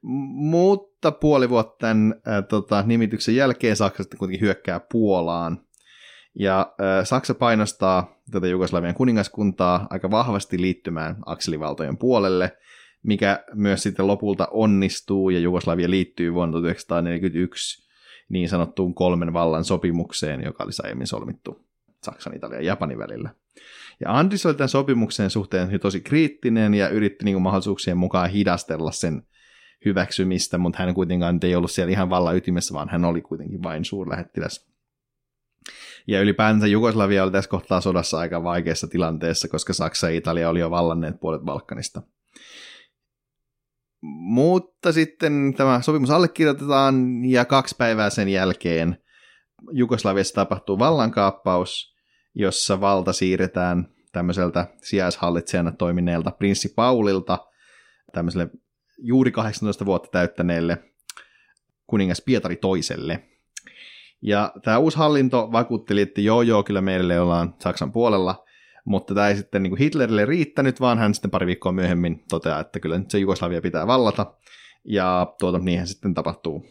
[0.02, 5.60] Mutta puoli vuotta tämän äh, tota, nimityksen jälkeen Saksa sitten kuitenkin hyökkää Puolaan.
[6.38, 12.52] Ja äh, Saksa painostaa tätä Jugoslavian kuningaskuntaa aika vahvasti liittymään akselivaltojen puolelle–
[13.02, 17.82] mikä myös sitten lopulta onnistuu ja Jugoslavia liittyy vuonna 1941
[18.28, 21.66] niin sanottuun kolmen vallan sopimukseen, joka oli aiemmin solmittu
[22.02, 23.30] Saksan, Italian ja Japanin välillä.
[24.00, 28.92] Ja Andris oli tämän sopimuksen suhteen tosi kriittinen ja yritti niin kuin mahdollisuuksien mukaan hidastella
[28.92, 29.22] sen
[29.84, 33.84] hyväksymistä, mutta hän kuitenkaan ei ollut siellä ihan vallan ytimessä, vaan hän oli kuitenkin vain
[33.84, 34.72] suurlähettiläs.
[36.06, 40.60] Ja ylipäänsä Jugoslavia oli tässä kohtaa sodassa aika vaikeassa tilanteessa, koska Saksa ja Italia oli
[40.60, 42.02] jo vallanneet puolet Balkanista.
[44.02, 48.98] Mutta sitten tämä sopimus allekirjoitetaan ja kaksi päivää sen jälkeen
[49.72, 51.96] Jugoslaviassa tapahtuu vallankaappaus,
[52.34, 57.38] jossa valta siirretään tämmöiseltä sijaishallitsijana toimineelta prinssi Paulilta
[58.12, 58.50] tämmöiselle
[58.98, 60.78] juuri 18 vuotta täyttäneelle
[61.86, 63.28] kuningas Pietari toiselle.
[64.22, 68.44] Ja tämä uusi hallinto vakuutteli, että joo joo, kyllä meille ollaan Saksan puolella,
[68.84, 72.60] mutta tämä ei sitten niin kuin Hitlerille riittänyt, vaan hän sitten pari viikkoa myöhemmin toteaa,
[72.60, 74.34] että kyllä nyt se Jugoslavia pitää vallata,
[74.84, 76.66] ja tuota, niinhän sitten tapahtuu.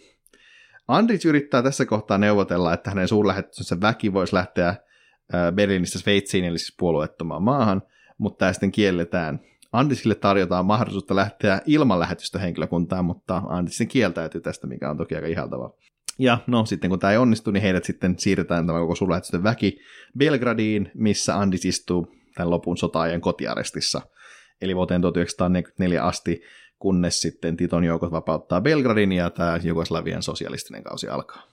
[0.87, 4.75] Andrich yrittää tässä kohtaa neuvotella, että hänen suurlähetysensä väki voisi lähteä
[5.55, 7.81] Berliinistä Sveitsiin, eli siis puolueettomaan maahan,
[8.17, 9.39] mutta tämä sitten kielletään.
[9.71, 15.73] Andrichille tarjotaan mahdollisuutta lähteä ilman lähetystöhenkilökuntaa, mutta Andrich kieltäytyy tästä, mikä on toki aika ihaltavaa.
[16.19, 19.79] Ja no sitten kun tämä ei onnistu, niin heidät sitten siirretään tämä koko suurlähetystön väki
[20.17, 24.01] Belgradiin, missä Andis istuu tämän lopun sotaajan kotiarestissa.
[24.61, 26.41] Eli vuoteen 1944 asti,
[26.79, 31.43] kunnes sitten Titon joukot vapauttaa Belgradin ja tämä Jugoslavian sosialistinen kausi alkaa.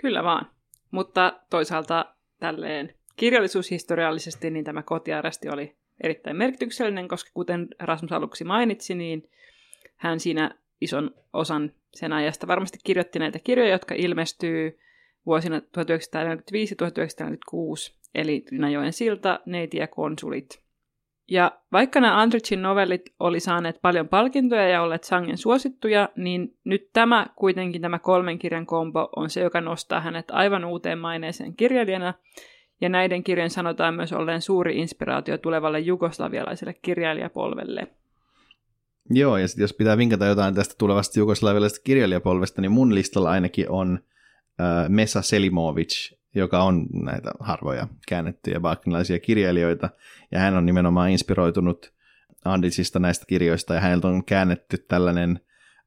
[0.00, 0.50] Kyllä vaan.
[0.90, 8.94] Mutta toisaalta tälleen kirjallisuushistoriallisesti niin tämä kotiaresti oli erittäin merkityksellinen, koska kuten Rasmus aluksi mainitsi,
[8.94, 9.30] niin
[9.96, 14.78] hän siinä ison osan sen ajasta varmasti kirjoitti näitä kirjoja, jotka ilmestyy
[15.26, 15.62] vuosina 1945-1946,
[18.14, 20.62] eli Rynajoen silta, neiti ja konsulit.
[21.30, 26.90] Ja vaikka nämä Andrichin novellit oli saaneet paljon palkintoja ja olleet sangen suosittuja, niin nyt
[26.92, 32.14] tämä kuitenkin tämä kolmen kirjan kombo on se, joka nostaa hänet aivan uuteen maineeseen kirjailijana.
[32.80, 37.86] Ja näiden kirjojen sanotaan myös olleen suuri inspiraatio tulevalle jugoslavialaiselle kirjailijapolvelle.
[39.10, 43.70] Joo, ja sitten jos pitää vinkata jotain tästä tulevasta jugoslavialaisesta kirjailijapolvesta, niin mun listalla ainakin
[43.70, 43.98] on
[44.60, 49.90] äh, Mesa Selimovic, joka on näitä harvoja käännettyjä balkanilaisia kirjailijoita,
[50.32, 51.92] ja hän on nimenomaan inspiroitunut
[52.44, 55.40] Andisista näistä kirjoista, ja häneltä on käännetty tällainen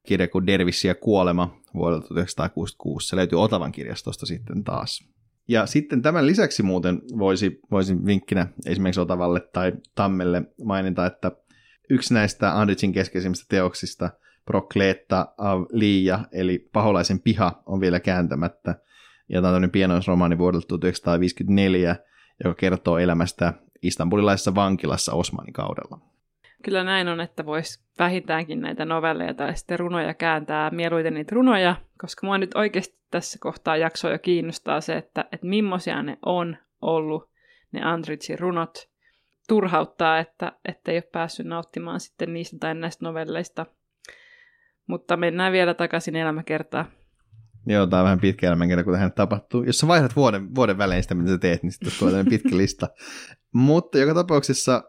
[0.08, 3.08] kirja kuin Dervissi ja kuolema vuodelta 1966.
[3.08, 5.14] Se löytyy Otavan kirjastosta sitten taas.
[5.48, 11.32] Ja sitten tämän lisäksi muuten voisi, voisin vinkkinä esimerkiksi Otavalle tai Tammelle mainita, että
[11.94, 14.10] yksi näistä Andicin keskeisimmistä teoksista,
[14.46, 18.76] Prokleetta av Liia, eli Paholaisen piha, on vielä kääntämättä.
[19.30, 21.96] Ja tämä on tämmöinen pienoisromaani vuodelta 1954,
[22.44, 26.00] joka kertoo elämästä istanbulilaisessa vankilassa Osmanin kaudella.
[26.64, 31.76] Kyllä näin on, että voisi vähintäänkin näitä novelleja tai sitten runoja kääntää mieluiten niitä runoja,
[31.98, 36.58] koska mua nyt oikeasti tässä kohtaa jaksoa jo kiinnostaa se, että, että millaisia ne on
[36.82, 37.30] ollut,
[37.72, 38.93] ne Andritsin runot.
[39.48, 43.66] Turhauttaa, että, että ei ole päässyt nauttimaan sitten niistä tai näistä novelleista.
[44.88, 46.86] Mutta mennään vielä takaisin elämäkertaan.
[47.66, 49.64] Joo, tämä on vähän pitkä elämänkerta, kun tähän tapahtuu.
[49.64, 52.88] Jos sä vaihdat vuoden, vuoden välein sitä, mitä sä teet, niin sitten tulee pitkä lista.
[53.54, 54.84] Mutta joka tapauksessa,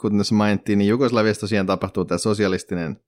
[0.00, 3.00] kuten tässä mainittiin, niin Jugoslaviassa tosiaan tapahtuu tämä sosialistinen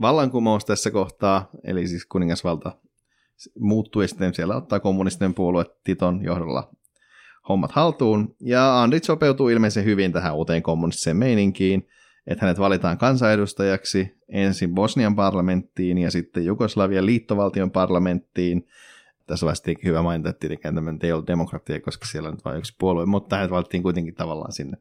[0.00, 2.78] vallankumous tässä kohtaa, eli siis kuningasvalta
[3.58, 6.70] muuttuu ja sitten siellä ottaa kommunistinen puolue Titon johdolla
[7.48, 8.36] hommat haltuun.
[8.40, 11.88] Ja Andrit sopeutuu ilmeisen hyvin tähän uuteen kommunistiseen meininkiin,
[12.26, 18.66] että hänet valitaan kansanedustajaksi ensin Bosnian parlamenttiin ja sitten Jugoslavian liittovaltion parlamenttiin.
[19.26, 22.74] Tässä vaiheessa hyvä mainita, että tietenkään tämä ei ollut demokratia, koska siellä on vain yksi
[22.78, 24.76] puolue, mutta hänet valittiin kuitenkin tavallaan sinne.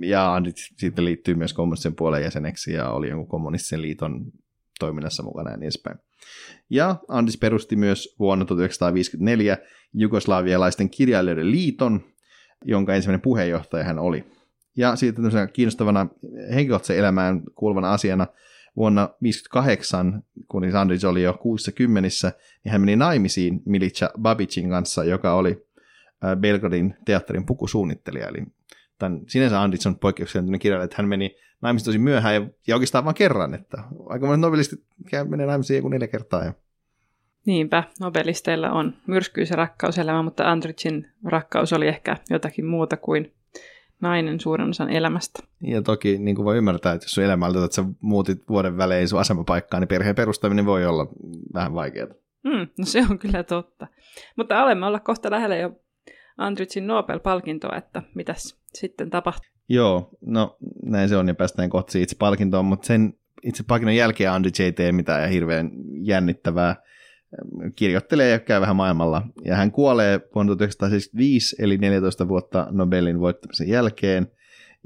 [0.00, 4.32] Ja Andrit sitten liittyy myös kommunistisen puolen jäseneksi ja oli jonkun kommunistisen liiton
[4.86, 5.98] toiminnassa mukana ja niin edespäin.
[6.70, 9.58] Ja Andis perusti myös vuonna 1954
[9.94, 12.04] Jugoslavialaisten kirjailijoiden liiton,
[12.64, 14.24] jonka ensimmäinen puheenjohtaja hän oli.
[14.76, 16.06] Ja sitten kiinnostavana
[16.54, 18.26] henkilökohtaisen elämään kuuluvana asiana
[18.76, 22.08] vuonna 1958, kun Andris oli jo 60
[22.64, 25.66] niin hän meni naimisiin Milica Babicin kanssa, joka oli
[26.40, 28.28] Belgradin teatterin pukusuunnittelija.
[28.28, 28.42] Eli
[28.98, 33.04] tämän, sinänsä Andits on poikkeuksellinen kirjailija, että hän meni naimisiin tosi myöhään ja, ja oikeastaan
[33.04, 33.54] vain kerran.
[33.54, 34.80] Että aika monet novelistit
[35.28, 36.44] menee naimisiin joku neljä kertaa.
[36.44, 36.52] Ja...
[37.46, 43.32] Niinpä, nobelisteilla on myrskyisä rakkauselämä, mutta Andritsin rakkaus oli ehkä jotakin muuta kuin
[44.00, 45.42] nainen suurin osan elämästä.
[45.60, 49.08] Ja toki niin kuin voi ymmärtää, että jos sun elämä että sä muutit vuoden välein
[49.08, 51.06] sun asemapaikkaan, niin perheen perustaminen voi olla
[51.54, 52.08] vähän vaikeaa.
[52.44, 53.86] Mm, no se on kyllä totta.
[54.36, 55.80] Mutta olemme olla kohta lähellä jo
[56.38, 59.51] Andritsin Nobel-palkintoa, että mitäs sitten tapahtuu.
[59.68, 64.30] Joo, no näin se on ja päästään kohta itse palkintoon, mutta sen itse palkinnon jälkeen
[64.30, 66.76] Andrich ei tee mitään ja hirveän jännittävää.
[67.76, 69.22] Kirjoittelee ja käy vähän maailmalla.
[69.44, 74.26] Ja hän kuolee vuonna 1975, eli 14 vuotta Nobelin voittamisen jälkeen,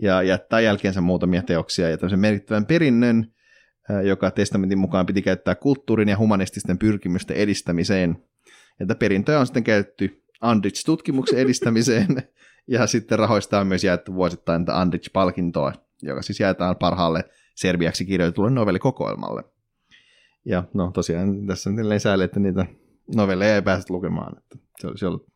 [0.03, 3.33] ja jättää jälkeensä muutamia teoksia ja tämmöisen merkittävän perinnön,
[4.05, 8.17] joka testamentin mukaan piti käyttää kulttuurin ja humanististen pyrkimysten edistämiseen.
[8.81, 12.23] Ja perintöä on sitten käytetty Andrich-tutkimuksen edistämiseen,
[12.67, 18.51] ja sitten rahoista on myös jaettu vuosittain tätä Andrich-palkintoa, joka siis jaetaan parhaalle serbiaksi kirjoitetulle
[18.51, 19.45] novellikokoelmalle.
[20.45, 22.67] Ja no tosiaan tässä on sääli, että niitä
[23.15, 25.27] novelleja ei pääse lukemaan, että se olisi ollut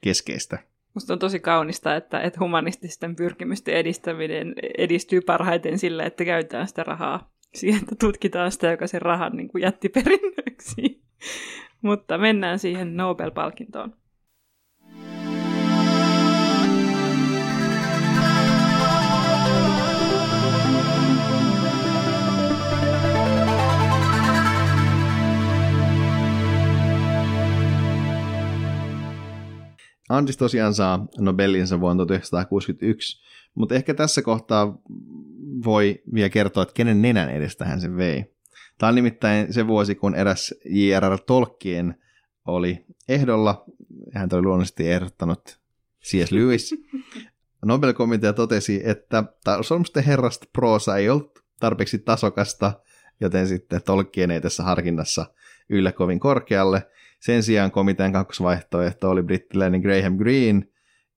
[0.00, 0.58] keskeistä.
[0.94, 6.82] Musta on tosi kaunista, että, että humanististen pyrkimysten edistäminen edistyy parhaiten sillä, että käytetään sitä
[6.84, 11.02] rahaa siihen, että tutkitaan sitä, joka sen rahan niin kuin jätti perinnöksi.
[11.82, 13.94] Mutta mennään siihen Nobel-palkintoon.
[30.08, 33.22] Andis tosiaan saa Nobelinsa vuonna 1961,
[33.54, 34.78] mutta ehkä tässä kohtaa
[35.64, 38.24] voi vielä kertoa, että kenen nenän edestä hän sen vei.
[38.78, 41.18] Tämä on nimittäin se vuosi, kun eräs J.R.R.
[41.26, 41.94] Tolkien
[42.46, 43.64] oli ehdolla,
[44.14, 45.58] hän oli luonnollisesti ehdottanut
[46.04, 46.32] C.S.
[46.32, 46.74] Lewis.
[47.64, 49.24] Nobel-komitea totesi, että
[49.62, 52.72] Solmusten herrasta proosa ei ollut tarpeeksi tasokasta,
[53.20, 55.26] joten sitten Tolkien ei tässä harkinnassa
[55.68, 56.82] yllä kovin korkealle–
[57.20, 60.68] sen sijaan komitean kakkosvaihtoehto oli brittiläinen Graham Greene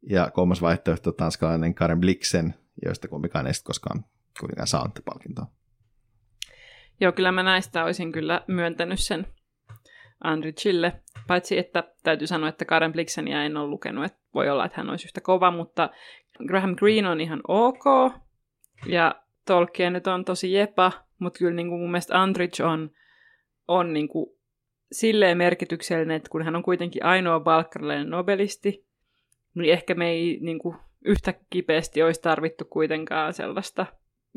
[0.09, 2.53] ja kolmas vaihtoehto tanskalainen Karen Blixen,
[2.85, 4.05] joista kumpikaan ei koskaan
[4.39, 5.45] kuitenkaan saanut palkintoa.
[7.01, 9.27] Joo, kyllä mä näistä olisin kyllä myöntänyt sen
[10.23, 10.93] Andrichille.
[11.27, 14.89] Paitsi, että täytyy sanoa, että Karen Blixenia en ole lukenut, että voi olla, että hän
[14.89, 15.89] olisi yhtä kova, mutta
[16.47, 18.13] Graham Greene on ihan ok.
[18.85, 22.91] Ja Tolkien nyt on tosi jepa, mutta kyllä niin kuin mun mielestä Andrich on,
[23.67, 24.40] on niin kuin
[24.91, 28.85] silleen merkityksellinen, että kun hän on kuitenkin ainoa balkarilainen nobelisti,
[29.55, 33.85] niin ehkä me ei niin kuin, yhtä kipeästi olisi tarvittu kuitenkaan sellaista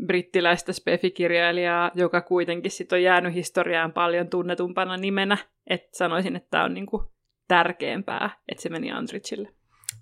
[0.07, 5.39] brittiläistä spefikirjailijaa, joka kuitenkin sit on jäänyt historiaan paljon tunnetumpana nimenä.
[5.67, 7.07] Että sanoisin, että tämä on niin kuin,
[7.49, 9.49] tärkeämpää, että se meni Andrichille.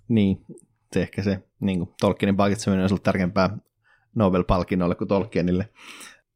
[0.07, 0.37] Niin,
[0.93, 3.57] se ehkä se niin kuin Tolkienin palkitseminen olisi ollut tärkeämpää
[4.15, 5.69] Nobel-palkinnolle kuin Tolkienille.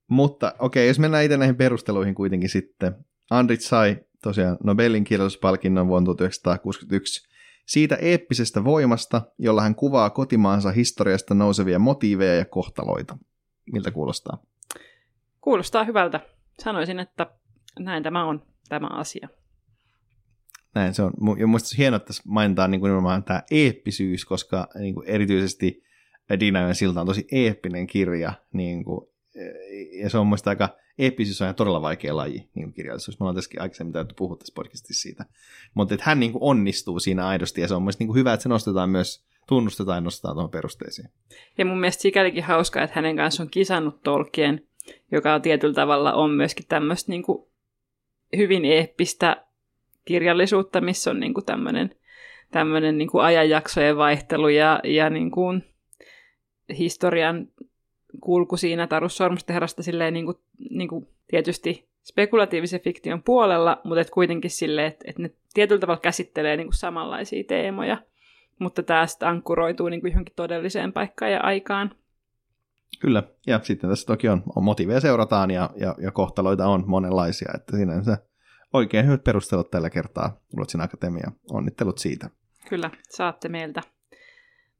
[0.07, 2.95] Mutta okei, okay, jos mennään itse näihin perusteluihin kuitenkin sitten.
[3.29, 3.97] Andrit sai
[4.29, 7.27] tosiaan Nobelin kirjallisuuspalkinnon vuonna 1961
[7.65, 13.17] siitä eeppisestä voimasta, jolla hän kuvaa kotimaansa historiasta nousevia motiiveja ja kohtaloita.
[13.71, 14.37] Miltä kuulostaa?
[15.41, 16.19] Kuulostaa hyvältä.
[16.59, 17.27] Sanoisin, että
[17.79, 19.29] näin tämä on tämä asia.
[20.75, 21.13] Näin se on.
[21.39, 25.83] Ja muista hienoa, että tässä mainitaan niin nimenomaan tämä eeppisyys, koska niin kuin erityisesti
[26.39, 28.33] Dinajan silta on tosi eeppinen kirja.
[28.53, 29.07] Niin kuin,
[30.01, 30.69] ja se on muista aika,
[30.99, 33.19] eeppisyys on todella vaikea laji, niin kirjallisuus.
[33.19, 35.25] Me ollaan tässäkin aikaisemmin täytyy puhua tässä podcastissa siitä.
[35.73, 38.43] Mutta että hän niin kuin onnistuu siinä aidosti, ja se on mielestäni niin hyvä, että
[38.43, 41.09] se nostetaan myös, tunnustetaan ja nostetaan tuohon perusteisiin.
[41.57, 44.67] Ja mun mielestä sikälikin hauskaa, että hänen kanssa on kisannut Tolkien,
[45.11, 47.47] joka tietyllä tavalla on myöskin tämmöistä niin kuin
[48.37, 49.45] hyvin eeppistä
[50.05, 51.95] kirjallisuutta, missä on niin kuin tämmöinen,
[52.51, 55.63] tämmöinen niin kuin ajanjaksojen vaihtelu ja, ja niin kuin
[56.77, 57.47] historian
[58.21, 60.37] kulku siinä Taru Sormustenherrasta silleen niin kuin,
[60.69, 65.99] niin kuin tietysti spekulatiivisen fiktion puolella, mutta et kuitenkin silleen, että, että ne tietyllä tavalla
[65.99, 67.97] käsittelee niin kuin samanlaisia teemoja,
[68.59, 71.91] mutta tämä sitten ankkuroituu niin kuin johonkin todelliseen paikkaan ja aikaan.
[72.99, 77.51] Kyllä, ja sitten tässä toki on, on motiveja seurataan ja, ja, ja kohtaloita on monenlaisia,
[77.55, 78.17] että sinänsä
[78.73, 81.31] oikein hyvät perustelut tällä kertaa Ruotsin Akatemia.
[81.51, 82.29] Onnittelut siitä.
[82.69, 83.81] Kyllä, saatte meiltä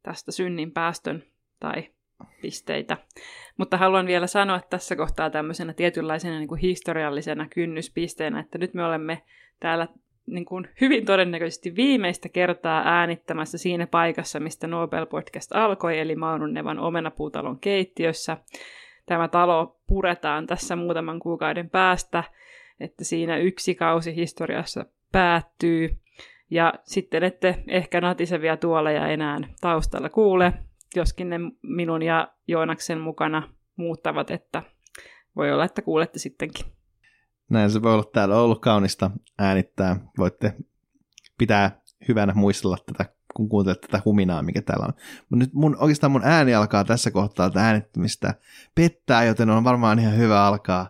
[0.04, 1.24] tästä synnin päästön
[1.60, 1.90] tai
[2.42, 2.98] pisteitä.
[3.58, 8.86] Mutta haluan vielä sanoa tässä kohtaa tämmöisenä tietynlaisena niin kuin historiallisena kynnyspisteenä, että nyt me
[8.86, 9.22] olemme
[9.60, 9.88] täällä
[10.26, 16.80] niin kuin hyvin todennäköisesti viimeistä kertaa äänittämässä siinä paikassa, mistä Nobel Podcast alkoi, eli Maununnevan
[16.80, 18.38] omenapuutalon keittiössä.
[19.06, 22.24] Tämä talo puretaan tässä muutaman kuukauden päästä,
[22.80, 25.98] että siinä yksi kausi historiassa päättyy.
[26.50, 30.54] Ja sitten ette ehkä natisevia tuoleja enää taustalla kuule,
[30.96, 34.64] joskin ne minun ja Joonaksen mukana muuttavat, että
[35.36, 36.66] voi olla, että kuulette sittenkin.
[37.50, 40.00] Näin se voi olla täällä on ollut kaunista äänittää.
[40.18, 40.54] Voitte
[41.38, 44.94] pitää hyvänä muistella tätä, kun kuuntelette tätä huminaa, mikä täällä on.
[45.20, 48.34] Mutta nyt mun, oikeastaan mun ääni alkaa tässä kohtaa tätä äänittämistä
[48.76, 50.90] pettää, joten on varmaan ihan hyvä alkaa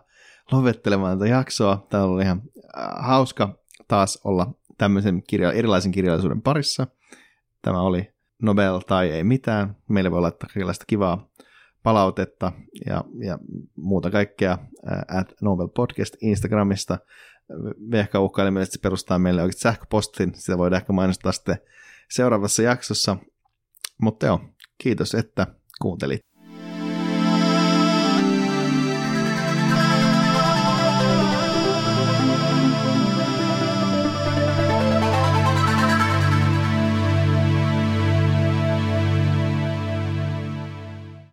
[0.52, 1.86] lopettelemaan tätä jaksoa.
[1.90, 2.42] Täällä oli ihan
[2.78, 6.86] äh, hauska taas olla tämmöisen kirja, erilaisen kirjallisuuden parissa.
[7.62, 8.12] Tämä oli
[8.42, 9.76] Nobel tai ei mitään.
[9.88, 11.28] Meille voi laittaa erilaista kivaa
[11.82, 12.52] palautetta
[12.86, 13.38] ja, ja
[13.76, 14.58] muuta kaikkea
[15.18, 16.98] at Nobel Podcast Instagramista.
[17.90, 20.32] Vehka uhkaili meille, että se perustaa meille oikein sähköpostin.
[20.34, 21.58] Sitä voidaan ehkä mainostaa sitten
[22.10, 23.16] seuraavassa jaksossa.
[24.02, 24.40] Mutta joo,
[24.78, 25.46] kiitos, että
[25.82, 26.27] kuuntelit.